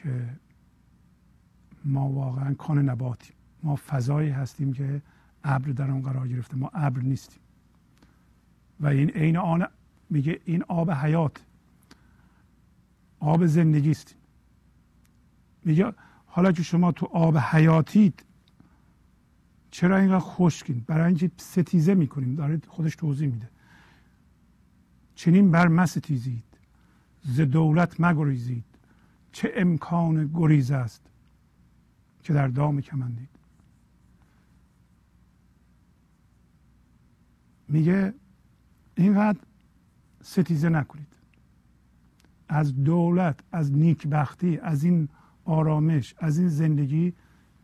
[0.04, 0.28] که
[1.84, 3.36] ما واقعا کان نباتیم.
[3.62, 5.02] ما فضایی هستیم که
[5.44, 6.56] ابر در آن قرار گرفته.
[6.56, 7.40] ما ابر نیستیم.
[8.80, 9.66] و این عین آن
[10.10, 11.44] میگه این آب حیات.
[13.20, 14.14] آب زندگی است.
[15.64, 15.92] میگه
[16.26, 18.24] حالا که شما تو آب حیاتید
[19.70, 22.34] چرا اینقدر خشکین؟ برای اینکه ستیزه می‌کنیم.
[22.34, 23.50] داره خودش توضیح میده.
[25.14, 26.44] چنین بر مستیزید
[27.22, 28.64] ز دولت مگریزید.
[29.34, 31.02] چه امکان گریز است
[32.22, 33.28] که در دام کمندید؟
[37.68, 38.14] میگه
[38.94, 39.38] اینقدر
[40.22, 41.06] ستیزه نکنید.
[42.48, 45.08] از دولت از نیکبختی از این
[45.44, 47.14] آرامش از این زندگی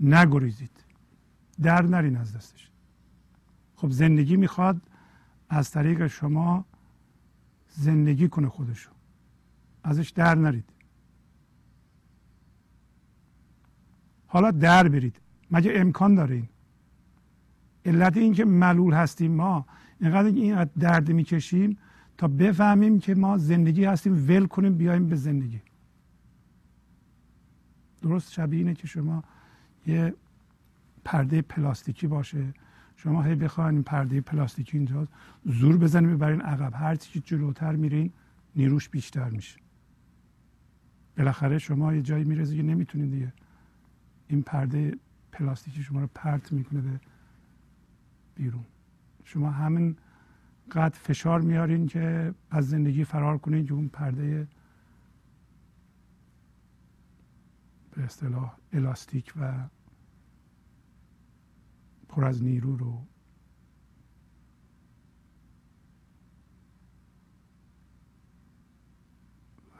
[0.00, 0.84] نگریزید.
[1.62, 2.70] در نرین از دستش.
[3.76, 4.80] خب زندگی می‌خواد
[5.48, 6.64] از طریق شما
[7.68, 8.90] زندگی کنه خودشو.
[9.82, 10.79] ازش در نرید.
[14.32, 15.20] حالا در برید.
[15.50, 16.48] مگه امکان داره این؟
[17.84, 19.66] علت این که ملول هستیم ما
[20.00, 21.78] اینقدر اینقدر درد می‌کشیم
[22.18, 25.60] تا بفهمیم که ما زندگی هستیم ول کنیم بیایم به زندگی.
[28.02, 29.24] درست شبیه اینه که شما
[29.86, 30.14] یه
[31.04, 32.54] پرده پلاستیکی باشه.
[32.96, 35.08] شما هی بخواین این پرده پلاستیکی اینجا
[35.44, 36.72] زور بزنید ببرین عقب.
[36.74, 38.12] هر چی جلوتر میرین
[38.56, 39.58] نیروش بیشتر میشه.
[41.18, 43.32] بالاخره شما یه جایی می‌رسید که نمی‌تونید دیگه
[44.30, 44.98] این پرده
[45.32, 47.00] پلاستیکی شما رو پرت می‌کنه به
[48.34, 48.64] بیرون.
[49.24, 49.96] شما همین
[50.72, 54.48] قد فشار میارین که از زندگی فرار کنین که اون پرده
[57.90, 59.68] به اصطلاح الاستیک و
[62.08, 63.06] پر از نیرو رو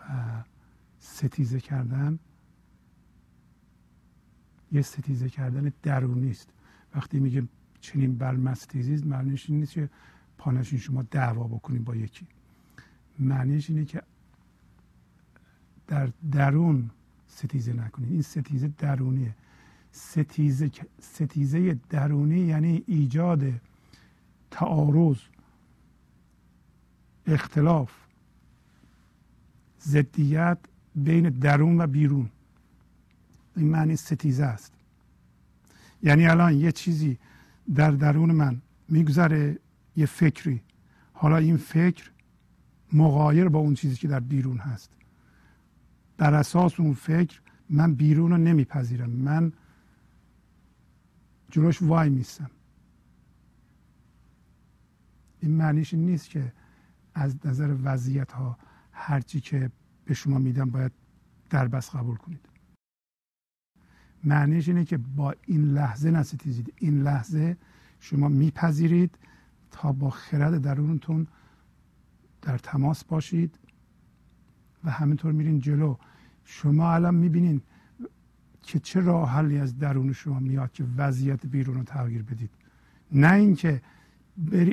[0.09, 0.45] و
[0.99, 2.19] ستیزه کردن.
[4.73, 6.49] یه ستیزه کردن درونی است
[6.95, 7.43] وقتی میگه
[7.81, 9.89] چنین بر مستیزی معنیش این نیست که
[10.39, 12.27] پانشین شما دعوا بکنید با یکی.
[13.19, 14.03] معنیش اینه که
[15.87, 16.91] در درون
[17.29, 19.35] ستیزه نکنید این ستیزه درونیه.
[19.93, 23.53] ستیزه, ستیزه درونی یعنی ایجاد
[24.51, 25.19] تعارض
[27.27, 27.93] اختلاف
[29.83, 30.59] ضدیت
[30.95, 32.31] بین درون و بیرون.
[33.57, 34.73] این معنی ستیزه است.
[36.03, 37.19] یعنی الان یه چیزی
[37.75, 39.59] در درون من میگذره
[39.97, 40.63] یه فکری.
[41.13, 42.11] حالا این فکر
[42.93, 44.91] مغایر با اون چیزی که در بیرون هست.
[46.19, 47.41] در اساس اون فکر
[47.71, 49.11] من بیرون رو نمیپذیرم.
[49.11, 49.53] من
[51.51, 52.51] جلوش وای میستم.
[55.41, 56.53] این معنیش نیست که
[57.15, 58.59] از نظر وضعیت ها
[58.93, 59.71] هرچی که
[60.05, 60.93] به شما میدم باید
[61.51, 62.50] در بس قبول کنید.
[64.25, 66.73] معنیش اینه که با این لحظه نستیزید.
[66.77, 67.57] این لحظه
[68.01, 69.15] شما میپذیرید
[69.71, 71.27] تا با خرد درونتون
[72.43, 73.59] در تماس باشید
[74.85, 75.97] و همینطور میرین جلو.
[76.45, 77.63] شما الان می‌بینین
[78.63, 82.51] که چه راه حلی از درون شما میاد که وضعیت بیرون رو تغییر بدید.
[83.13, 83.83] نه اینکه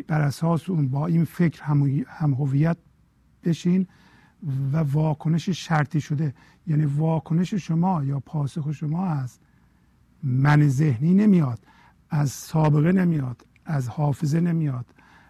[0.07, 1.63] بر اساس اون با این فکر
[2.07, 2.77] هم هویت
[3.43, 3.87] بشین
[4.73, 6.33] و واکنش شرطی شده.
[6.67, 9.39] یعنی واکنش شما یا پاسخ شما از
[10.23, 11.59] من ذهنی نمیاد
[12.09, 14.85] از سابقه نمیاد از حافظه نمیاد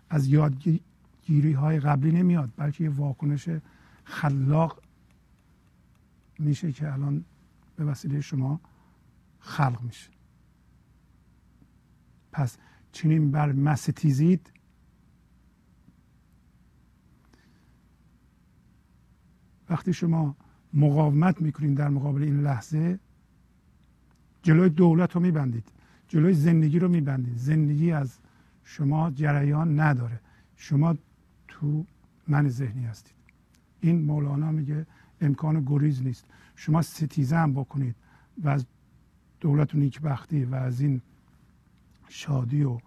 [0.10, 3.50] از یادگیری های قبلی نمیاد بلکه یه واکنش
[4.04, 4.82] خلاق
[6.40, 7.26] میشه که الان
[7.76, 8.60] به وسیله شما
[9.40, 10.10] خلق میشه.
[12.32, 12.58] پس
[12.92, 14.52] چنین بر مستیزید
[19.70, 20.36] وقتی شما
[20.74, 23.00] مقاومت می‌کنید در مقابل این لحظه
[24.44, 25.64] جلوی دولت رو میبندید
[26.08, 27.38] جلوی زندگی رو میبندید.
[27.38, 28.18] زندگی از
[28.64, 30.20] شما جریان نداره.
[30.56, 30.96] شما
[31.48, 31.86] تو
[32.28, 33.14] من ذهنی هستید.
[33.82, 34.86] این مولانا میگه
[35.22, 36.26] امکان گریز نیست.
[36.56, 37.96] شما ستیزه هم بکنید
[38.44, 38.66] و از
[39.40, 41.02] دولت و نیکبختی و از این
[42.08, 42.80] شادی و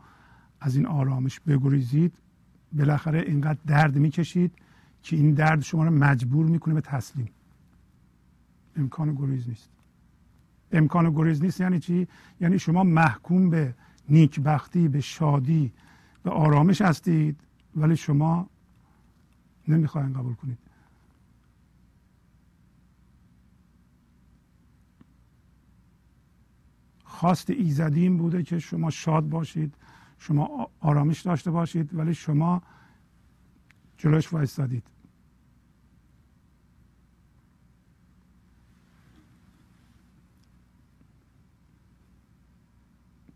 [0.61, 2.13] از این آرامش بگریزید.
[2.73, 4.53] بالاخره اینقدر درد می‌کشید
[5.03, 7.31] که این درد شما رو مجبور می‌کنه به تسلیم.
[8.77, 9.69] امکان گریز نیست.
[10.73, 12.09] امکان گریز نیست یعنی چی؟
[12.41, 13.75] یعنی شما محکوم به
[14.09, 15.73] نیکبختی به شادی
[16.23, 17.41] به آرامش هستید
[17.77, 18.47] ولی شما
[19.69, 20.59] نمی‌خواین قبول کنید.
[27.05, 29.75] خواست ایزدی این بوده که شما شاد باشید
[30.19, 32.63] شما آرامش داشته باشید ولی شما
[34.01, 34.83] جلوش وایستادید.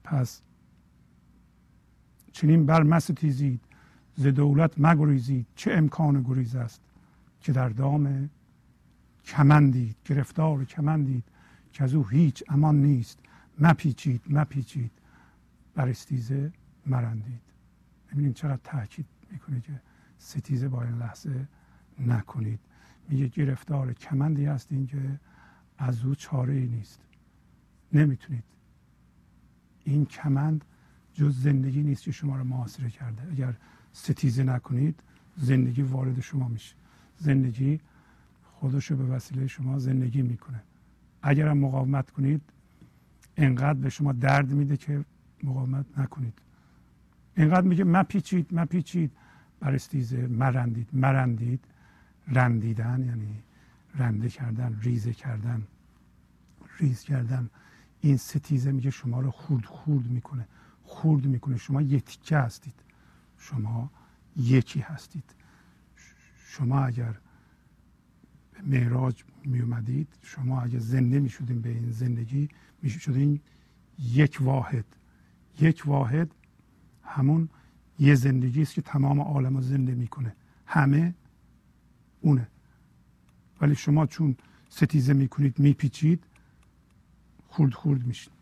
[0.05, 0.41] پس
[2.33, 3.61] چنین بر تیزید
[4.17, 6.81] ز دولت مگریزید چه امکان گریز است
[7.41, 8.31] که در دام
[9.25, 11.25] کمندید گرفتار کمندید
[11.73, 13.19] که از او هیچ امان نیست.
[13.59, 14.91] مپیچید مپیچید
[15.75, 16.53] بر استیزه
[16.87, 17.41] مرندید.
[18.13, 19.81] ببینید چقدر تاکید می‌کنه که
[20.25, 21.49] ستیزه با این لحظه
[21.99, 22.61] نکنید.
[23.09, 25.21] میگه گرفتار کمندی هستین که
[25.79, 27.01] از او چاره ای نیست.
[27.93, 28.45] نمی‌تونید.
[29.85, 30.65] این کمند
[31.15, 33.23] جز زندگی نیست که شما رو محاصره کرده.
[33.33, 33.55] اگر
[33.93, 35.01] ستیزه نکنید
[35.37, 36.75] زندگی وارد شما میشه.
[37.19, 37.81] زندگی
[38.43, 40.63] خودش رو به وسیله شما زندگی می‌کنه.
[41.23, 42.43] اگر هم مقاومت کنید
[43.37, 45.05] انقدر به شما درد میده که
[45.43, 46.39] مقاومت نکنید.
[47.37, 49.13] اینقدر میگه مپیچید مپیچید.
[49.65, 51.65] بر استیزه مرندید مرندید
[52.29, 53.43] رندیدن یعنی
[53.95, 55.67] رنده کردن ریزه کردن
[56.79, 57.51] ریز کردن.
[58.01, 60.49] این ستیزه میگه شما رو خورد خورد می‌کنه
[60.83, 61.57] خورد می‌کنه.
[61.57, 62.75] شما یه هستید.
[63.39, 63.91] شما
[64.37, 65.35] یکی هستید.
[66.47, 67.15] شما اگر
[68.53, 72.49] به معراج می اومدید شما اگر زنده می شدین به این زندگی
[72.83, 73.41] می شدین
[73.99, 74.85] یک واحد.
[75.61, 76.35] یک واحد
[77.03, 77.49] همون
[77.99, 80.37] یه زندگی است که تمام عالم رو زنده می‌کنه.
[80.67, 81.15] همه
[82.21, 82.49] اونه.
[83.61, 84.37] ولی شما چون
[84.69, 86.25] ستیزه می‌کنید میپیچید
[87.49, 88.33] خورد خورد میشین.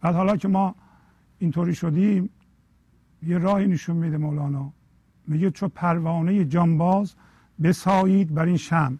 [0.00, 0.74] بعد حالا که ما
[1.38, 2.30] اینطوری شدیم
[3.22, 4.72] یه راهی نشون میده مولانا.
[5.26, 7.14] میگه چو پروانه جانباز
[7.62, 8.98] بسایید بر این شم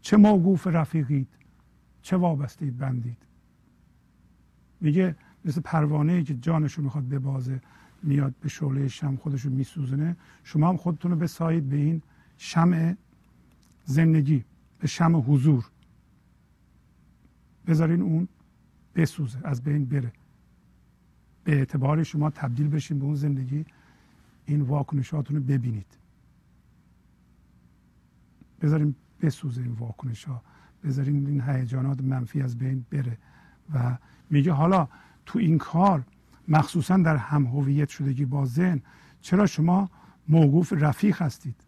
[0.00, 1.28] چه موقوف رفیقید
[2.02, 3.16] چه وابسته بندید.
[4.80, 7.60] میگه مثل پروانه که جانش رو می‌خواد ببازه
[8.02, 12.02] میاد به شعله شم خودش رو میسوزنه شما هم خودتون رو بسایید به این
[12.38, 12.96] شمع
[13.84, 14.44] زندگی
[14.78, 15.70] به شم حضور.
[17.66, 18.28] بذارین اون
[18.94, 20.12] بسوزه از بین بره.
[21.44, 23.64] به اعتبار شما تبدیل بشین به اون زندگی.
[24.46, 25.98] این واکنشاتون رو ببینید.
[28.60, 30.42] بذارین بسوزه این واکنش ها
[30.84, 33.18] بذارین این هیجانات منفی از بین بره.
[33.74, 33.98] و
[34.30, 34.88] میگه حالا
[35.30, 36.04] تو این کار
[36.48, 38.82] مخصوصا در هم هویت شدگی با ذهن
[39.20, 39.90] چرا شما
[40.28, 41.64] موقوف رفیق هستید؟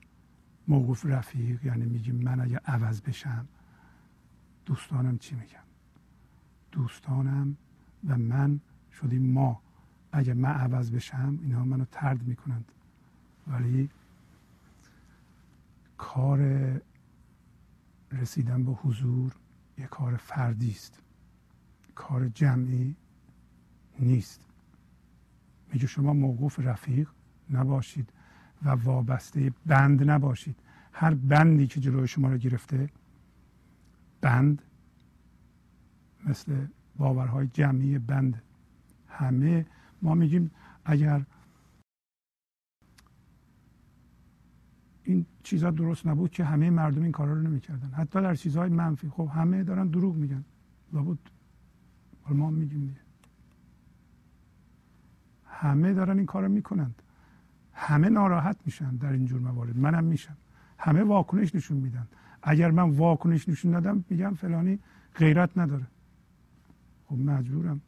[0.69, 3.49] موقوف رفیق یعنی میگیم من اگه عوض بشم
[4.67, 5.65] دوستانم چی میگم
[6.73, 7.57] دوستانم
[8.09, 8.61] و من
[8.93, 9.61] شدیم ما.
[10.13, 12.73] اگه من عوض بشم اینها منو ترد می‌کنند.
[13.47, 13.91] ولی
[15.99, 16.41] کار
[18.13, 19.33] رسیدن به حضور
[19.79, 21.03] یه کار فردی است.
[21.95, 22.97] کار جمعی
[24.03, 24.41] نیست.
[25.73, 27.09] میگه شما موقوف رفیق
[27.51, 28.13] نباشید
[28.63, 30.57] و وابسته بند نباشید.
[30.93, 32.91] هر بندی که جلوی شما رو گرفته
[34.21, 34.63] بند
[36.27, 36.67] مثل
[36.97, 38.43] باورهای جمعی بند.
[39.09, 39.67] همه
[40.03, 40.51] ما میگیم
[40.85, 41.27] اگر
[45.05, 47.89] این چیزها درست نبود که همه مردم این کارا رو نمی‌کردن.
[47.89, 49.09] حتی در چیزهای منفی.
[49.09, 50.45] خب همه دارن دروغ میگن.
[50.93, 51.19] لابد.
[52.29, 53.02] ما میگیم دیگه.
[55.63, 57.03] همه دارن این کار رو می‌کنند.
[57.73, 59.77] همه ناراحت میشن در این جور موارد.
[59.77, 60.37] منم میشم.
[60.79, 62.09] همه واکنش نشون میدن.
[62.43, 64.79] اگر من واکنش نشون دادم میگم فلانی
[65.15, 65.87] غیرت نداره.
[67.05, 67.81] خب مجبورم.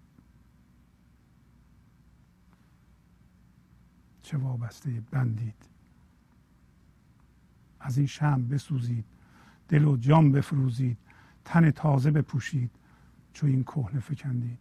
[4.22, 5.68] چه وابسته بندید.
[7.80, 9.04] از این شم بسوزید.
[9.68, 10.98] دل و جام بفروزید.
[11.44, 12.70] تن تازه بپوشید.
[13.32, 14.58] چون این کهنه فکندید.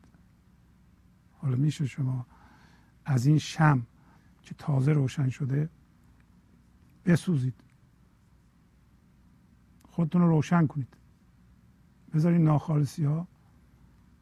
[1.37, 2.25] حالا میشه شما
[3.05, 3.85] از این شم
[4.41, 5.69] که تازه روشن شده
[7.05, 7.53] بسوزید.
[9.89, 10.97] خودتون رو روشن کنید.
[12.13, 13.27] بذارید ناخالصی ها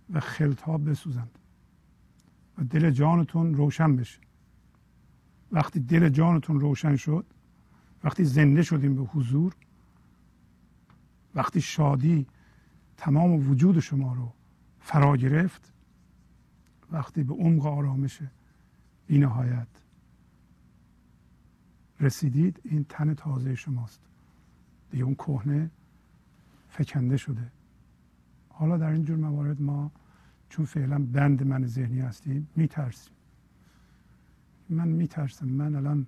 [0.09, 1.39] و خلط ها بسوزند
[2.57, 4.19] و دل جانتون روشن بشه.
[5.51, 7.25] وقتی دل جانتون روشن شد
[8.03, 9.55] وقتی زنده شدیم به حضور
[11.35, 12.27] وقتی شادی
[12.97, 14.33] تمام وجود شما رو
[14.79, 15.73] فرا گرفت
[16.91, 18.19] وقتی به عمق آرامش
[19.17, 19.67] نهایت.
[21.99, 23.99] رسیدید این تن تازه شماست.
[24.91, 25.69] دیگه اون کهنه
[26.69, 27.51] فکنده شده.
[28.49, 29.91] حالا در این جور موارد ما
[30.49, 33.13] چون فعلا بند من ذهنی هستیم میترسیم.
[34.69, 35.47] من میترسم.
[35.47, 36.05] من الان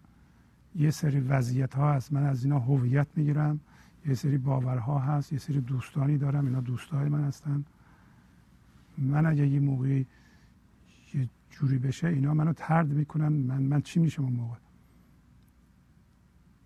[0.75, 2.13] یه سری وضعیت ها هست.
[2.13, 3.59] من از اینا هویت می‌گیرم.
[4.05, 5.34] یه سری باورها هست.
[5.34, 6.45] یه سری دوستانی دارم.
[6.45, 7.65] اینا دوستای من هستن.
[8.97, 10.05] من اگه یه موقعی
[11.53, 13.27] جوری بشه اینا منو ترد می‌کنن.
[13.27, 14.57] من من چی میشم اون موقع؟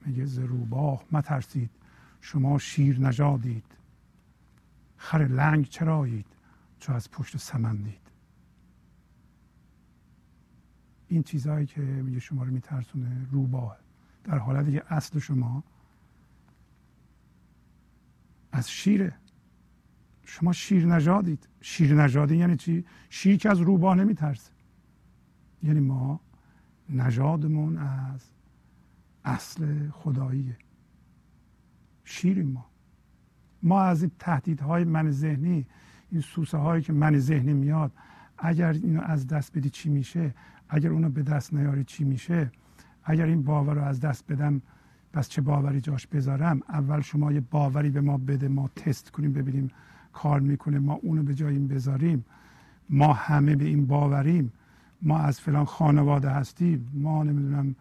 [0.06, 1.70] میگه زروباه مترسید.
[2.22, 3.66] شما شیر نژادید.
[4.98, 6.26] خر لنگ چرایید.
[6.80, 8.12] چو از پشت سمن دید.
[11.08, 13.78] این چیزهایی که میگه شما رو میترسونه روباه.
[14.24, 15.64] در حالتی که اصل شما
[18.52, 19.16] از شیره.
[20.24, 21.48] شما شیر نژادید.
[21.62, 24.57] شیر نژادی یعنی چی؟ شیر که از روباه نمیترسه.
[25.64, 26.20] یعنی ما
[26.90, 28.22] نژادمون از
[29.26, 30.58] اصل خداییه.
[32.04, 32.66] شیریم ما.
[33.64, 35.66] ما از این تهدیدهای من ذهنی
[36.12, 37.92] این سوسه هایی که من ذهنی میاد
[38.38, 40.34] اگر اینو از دست بدی چی میشه؟
[40.70, 42.52] اگر اونو به دست نیاری چی میشه؟
[43.04, 44.62] اگر این باور رو از دست بدم
[45.14, 49.34] پس چه باوری جاش بذارم؟ اول شما یه باوری به ما بده ما تست کنیم
[49.34, 49.72] ببینیم
[50.14, 52.26] کار می‌کنه ما اونو به جای این بذاریم.
[52.90, 54.52] ما همه به این باوریم.
[55.02, 57.76] ما از فلان خانواده هستیم ما نمی‌دونم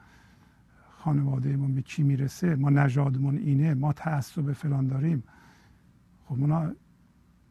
[0.91, 5.25] خانواده ما به کی می‌رسه ما نژادمون اینه ما تعصب فلان داریم.
[6.25, 6.73] خب اونا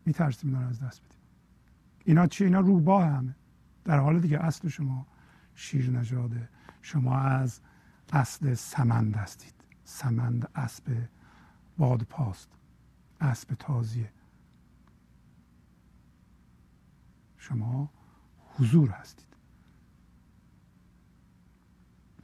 [0.05, 1.19] میترسیم اینا از دست بدیم.
[2.05, 3.35] اینا چی؟ اینا روباه همه.
[3.83, 5.07] در حال دیگه اصل شما
[5.55, 6.49] شیر نژاده.
[6.81, 7.59] شما از
[8.13, 9.53] اصل سمند هستید.
[9.83, 10.83] سمند اسب
[11.77, 12.49] باد پاست
[13.21, 14.11] اسب تازیه.
[17.37, 17.89] شما
[18.57, 19.34] حضور هستید.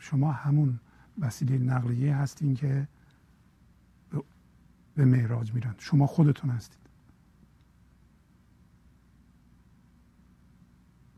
[0.02, 0.80] شما همون
[1.20, 2.88] وسیله نقلیه هستین که
[4.96, 5.76] به معراج میرن.
[5.78, 6.82] شما خودتون هستید.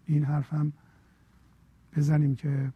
[0.06, 0.74] این حرفم
[1.96, 2.74] بزنیم که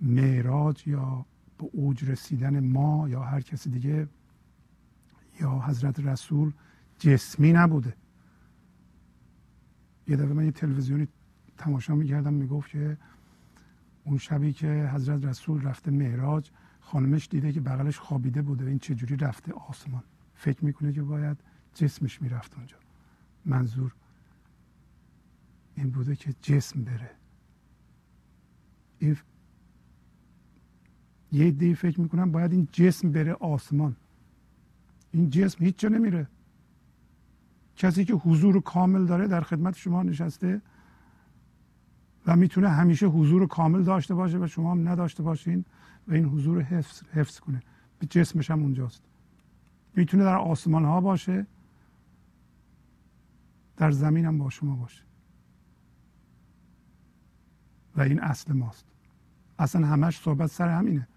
[0.00, 1.26] معراج یا
[1.58, 4.08] به اوج رسیدن ما یا هر کسی دیگه
[5.40, 6.52] یا حضرت رسول
[6.98, 7.94] جسمی نبوده.
[10.08, 11.08] یه دفعه من یه تلویزیونی
[11.56, 12.98] تماشا می‌کردم می‌گفت که
[14.06, 16.50] اون شبی که حضرت رسول رفته معراج
[16.80, 20.02] خانمش دیده که بغلش خوابیده بوده این چجوری رفته آسمان.
[20.34, 21.36] فکر می‌کنه که باید
[21.74, 22.76] جسمش می‌رفت اونجا.
[23.44, 23.94] منظور
[25.74, 27.10] این بوده که جسم بره.
[28.98, 29.16] این
[31.32, 33.96] یه دی فکر می‌کنم باید این جسم بره آسمان.
[35.12, 36.28] این جسم هیچ جا نمیره.
[37.76, 40.62] کسی که حضور کامل داره در خدمت شما نشسته
[42.26, 45.64] و می‌تونه همیشه حضور کامل داشته باشه و شما هم نداشته باشین
[46.08, 47.62] و این حضور حفظ, حفظ کنه.
[47.98, 49.02] به جسمش هم اونجاست.
[49.94, 51.46] می‌تونه در آسمان ها باشه
[53.76, 55.02] در زمین هم با شما باشه.
[57.96, 58.84] و این اصل ماست.
[59.58, 61.08] اصلا همش صحبت سر همینه.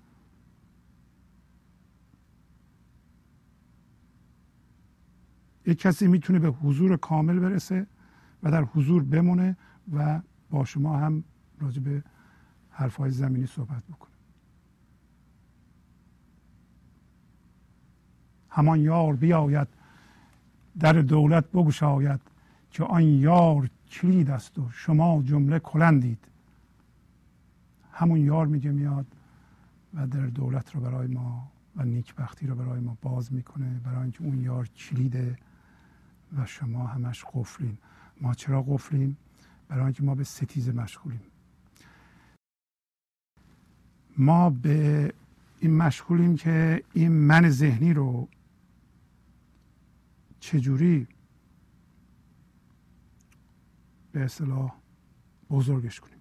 [5.66, 7.88] یک کسی می‌تونه به حضور کامل برسه
[8.44, 9.58] و در حضور بمونه
[9.94, 11.24] و با شما هم
[11.60, 12.04] راجع به
[12.70, 14.10] حرفهای زمینی صحبت بکنه
[18.50, 19.68] همان یار بیاید
[20.80, 22.20] در دولت بگشاید
[22.72, 26.26] که آن یار کلید است و شما جمله کلندید.
[27.92, 29.06] همون یار میگه میاد
[29.94, 34.24] و در دولت رو برای ما و نیکبختی رو برای ما باز می‌کنه برای اینکه
[34.24, 35.38] اون یار کلیده
[36.38, 37.78] و شما همش قفلین.
[38.22, 39.18] ما چرا قفلیم؟
[39.70, 41.22] برای اینکه ما به ستیزه مشغولیم.
[44.18, 45.14] ما به
[45.60, 48.28] این مشغولیم که این من ذهنی رو
[50.40, 51.08] چجوری
[54.12, 54.74] به اصطلاح
[55.50, 56.20] بزرگش کنیم.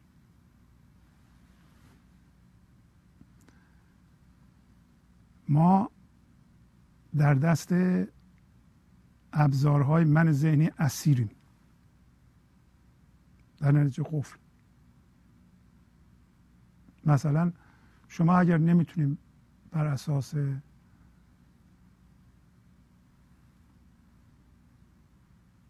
[5.48, 5.90] ما
[7.16, 7.74] در دست
[9.32, 11.30] ابزارهای من ذهنی اسیریم.
[13.59, 14.39] در نتیجه قفل.
[17.05, 17.52] مثلا
[18.09, 19.18] شما اگر نمی‌تونیم
[19.70, 20.35] بر اساس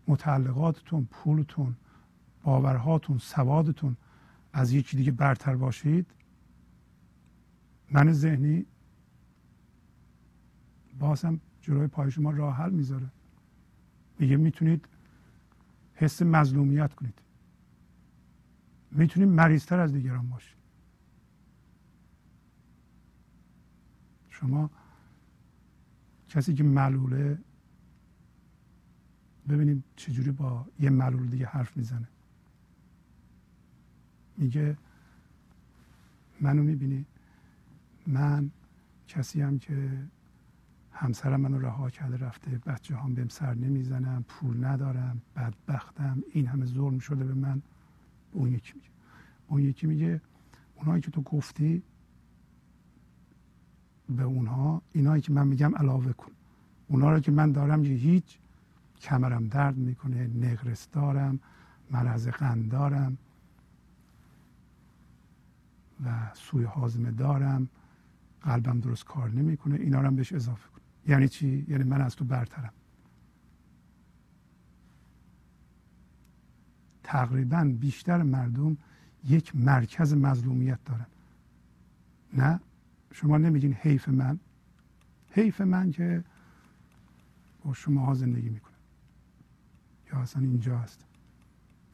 [0.08, 1.76] متعلقاتتون پولتون
[2.42, 3.96] باورهاتون سوادتون
[4.52, 6.06] از یکی دیگه برتر باشید
[7.90, 8.66] من ذهنی
[10.98, 13.08] بازم جلوی پای شما راه حل می‌ذاره.
[14.18, 14.88] میگه می‌تونید
[15.94, 17.27] حس مظلومیت کنید.
[18.98, 20.58] می‌تونید مریضتر از دیگران باشید
[24.28, 24.70] شما
[26.28, 27.38] کسی که معلوله
[29.48, 32.08] ببینید چجوری با یه معلول دیگه حرف می‌زنه.
[34.36, 34.76] میگه
[36.40, 37.06] منو می‌بینی.
[38.06, 38.50] من
[39.08, 40.06] کسی هم که
[40.92, 46.66] همسرم منو رها کرده رفته بچه هم بهم سر نمی‌زنم پول ندارم بدبختم این همه
[46.66, 47.62] ظلم شده به من.
[48.38, 48.88] اون یکی میگه.
[49.48, 50.20] اون یکی میگه
[50.76, 51.82] اونایی که تو گفتی
[54.08, 56.32] به اونها اینایی که من میگم علاوه کن.
[56.88, 58.38] اونا رو که من دارم یه هیچ
[59.00, 61.40] کمرم درد می‌کنه نقرس دارم
[61.90, 63.18] مرض قند دارم
[66.04, 67.68] و سوی حازمه دارم
[68.42, 70.80] قلبم درست کار نمی‌کنه اینا رو هم بهش اضافه کن.
[71.06, 72.72] یعنی چی؟ یعنی من از تو برترم.
[77.08, 78.76] تقریبا بیشتر مردم
[79.24, 81.06] یک مرکز مظلومیت دارن.
[82.32, 82.60] نه
[83.12, 84.38] شما نمیگین حیف من.
[85.30, 86.24] حیف من که
[87.64, 88.74] با شما ها زندگی می‌کنه
[90.12, 91.04] یا اصلا اینجا هست.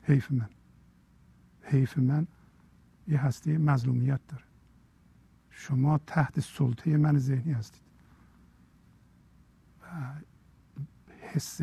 [0.03, 0.49] حیف من.
[1.63, 2.27] حیف من
[3.09, 4.45] یه هسته مظلومیت داره.
[5.51, 7.83] شما تحت سلطه من ذهنی هستید.
[9.83, 10.13] و
[11.21, 11.61] حس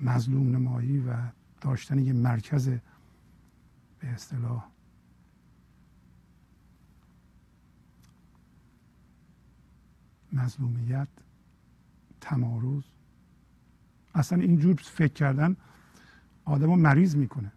[0.00, 1.16] مظلوم نمایی و
[1.60, 2.68] داشتن یه مرکز
[3.98, 4.68] به اصطلاح.
[10.32, 11.08] مظلومیت
[12.20, 12.84] تمارز.
[14.14, 15.56] اصلا اینجور فکر کردن
[16.44, 17.52] آدم مریض می‌کنه.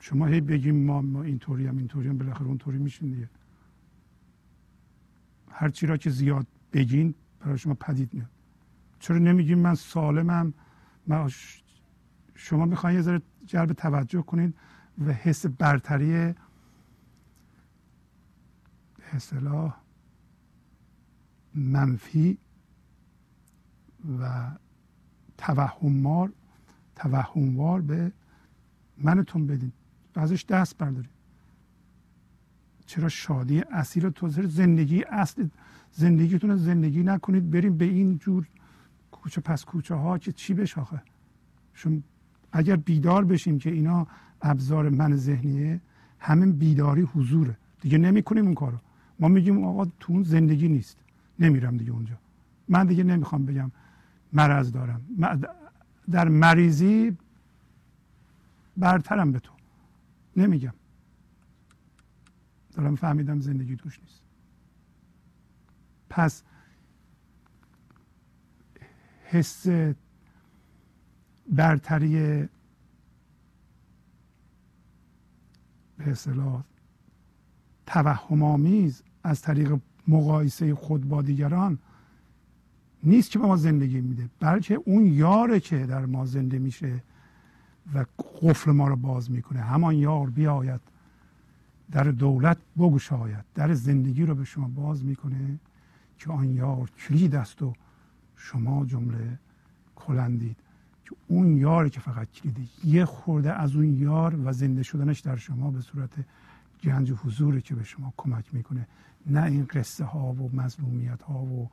[0.00, 3.30] شما هی بگیم ما, ما اینطوری هم اینطوری هم بالاخره اونطوری میشین دیگه.
[5.50, 8.30] هر چی را که زیاد بگین برای شما پدید میاد.
[8.98, 10.54] چرا نمیگیم من سالمم؟
[11.06, 11.30] من
[12.40, 14.54] شما می‌خواین یه ذره جلب توجه کنید
[15.06, 16.34] و حس برتری
[19.12, 19.76] اصطلاح
[21.54, 22.38] منفی
[24.20, 24.50] و
[25.38, 26.32] توهموار
[26.96, 28.12] توهموار به
[28.98, 29.72] منتون بدین.
[30.14, 31.10] ازش دست بردارید
[32.86, 35.48] چرا شادی اصیل تو زندگی اصل
[35.92, 38.48] زندگیتون زندگی نکنید بریم به این جور
[39.10, 41.02] کوچه پس کوچه ها که چی بشه آخه؟
[42.52, 44.06] اگر بیدار بشیم که اینا
[44.42, 45.80] ابزار من ذهنیه
[46.18, 47.56] همین بیداری حضوره.
[47.80, 48.78] دیگه نمی کنیم اون کارو.
[49.20, 50.96] ما میگیم آقا تو اون زندگی نیست.
[51.38, 52.18] نمیرم دیگه اونجا.
[52.68, 53.70] من دیگه نمی‌خوام بگم
[54.32, 55.00] مرض دارم.
[56.10, 57.16] در مریضی
[58.76, 59.52] برترم به تو.
[60.36, 60.74] نمیگم.
[62.72, 64.22] دارم فهمیدم زندگی توش نیست.
[66.10, 66.42] پس
[69.24, 69.66] حس
[71.52, 72.48] برتری
[75.98, 76.64] به اصطلاح
[77.86, 81.78] توهم آمیز از طریق مقایسه خود با دیگران
[83.02, 87.02] نیست که به ما زندگی میده بلکه اون یاره که در ما زنده میشه
[87.94, 88.04] و
[88.42, 89.60] قفل ما رو باز می‌کنه.
[89.60, 90.80] همان یار بیاید
[91.90, 95.58] در دولت بگشاید در زندگی رو به شما باز می‌کنه
[96.18, 97.72] که آن یار کلید است و
[98.36, 99.38] شما جمله
[99.96, 100.56] کلندید.
[101.08, 105.36] که اون یاری که فقط کلیده یه خورده از اون یار و زنده شدنش در
[105.36, 106.10] شما به صورت
[106.82, 108.86] گنج حضوری که به شما کمک می‌کنه.
[109.26, 111.70] نه این قصه ها و مظلومیت ها و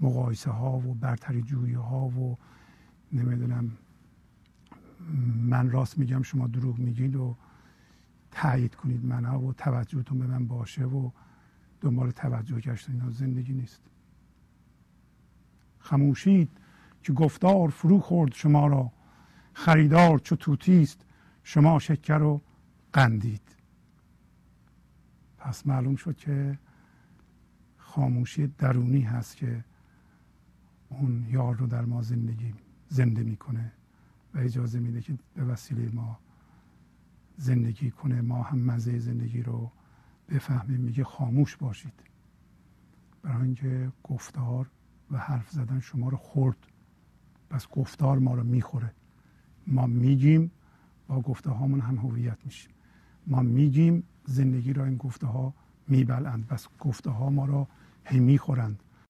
[0.00, 2.38] مقایسه ها و برتری جویی ها و
[3.12, 3.72] نمی‌دونم
[5.36, 7.36] من راست میگم شما دروغ میگید و
[8.30, 11.10] تایید کنید منها و توجهتون به من باشه و
[11.80, 13.82] دنبال توجه گشتن اینا زندگی نیست.
[15.78, 16.50] خموشید
[17.02, 18.92] که گفتار فرو خورد شما را.
[19.52, 21.04] خریدار چو توتی است
[21.42, 22.42] شما شکر و
[22.92, 23.56] قندید.
[25.38, 26.58] پس معلوم شد که
[27.76, 29.64] خاموشی درونی هست که
[30.88, 32.54] اون یار رو در ما زندگی
[32.88, 33.72] زنده می‌کنه
[34.34, 36.18] و اجازه میده که به وسیله ما
[37.36, 38.20] زندگی کنه.
[38.20, 39.72] ما هم مزه زندگی رو
[40.28, 40.80] بفهمیم.
[40.80, 41.92] میگه خاموش باشید.
[43.22, 44.70] برای اینکه گفتار
[45.10, 46.56] و حرف زدن شما رو خورد.
[47.50, 48.90] پس گفتار ما رو می‌خوره.
[49.66, 50.50] ما میگیم
[51.08, 52.70] با گفته هامون هم هویت میشیم.
[53.26, 55.54] ما میگیم زندگی را این گفته ها
[55.88, 57.68] میبلند پس گفته ها ما را
[58.04, 58.82] هی می‌خورند.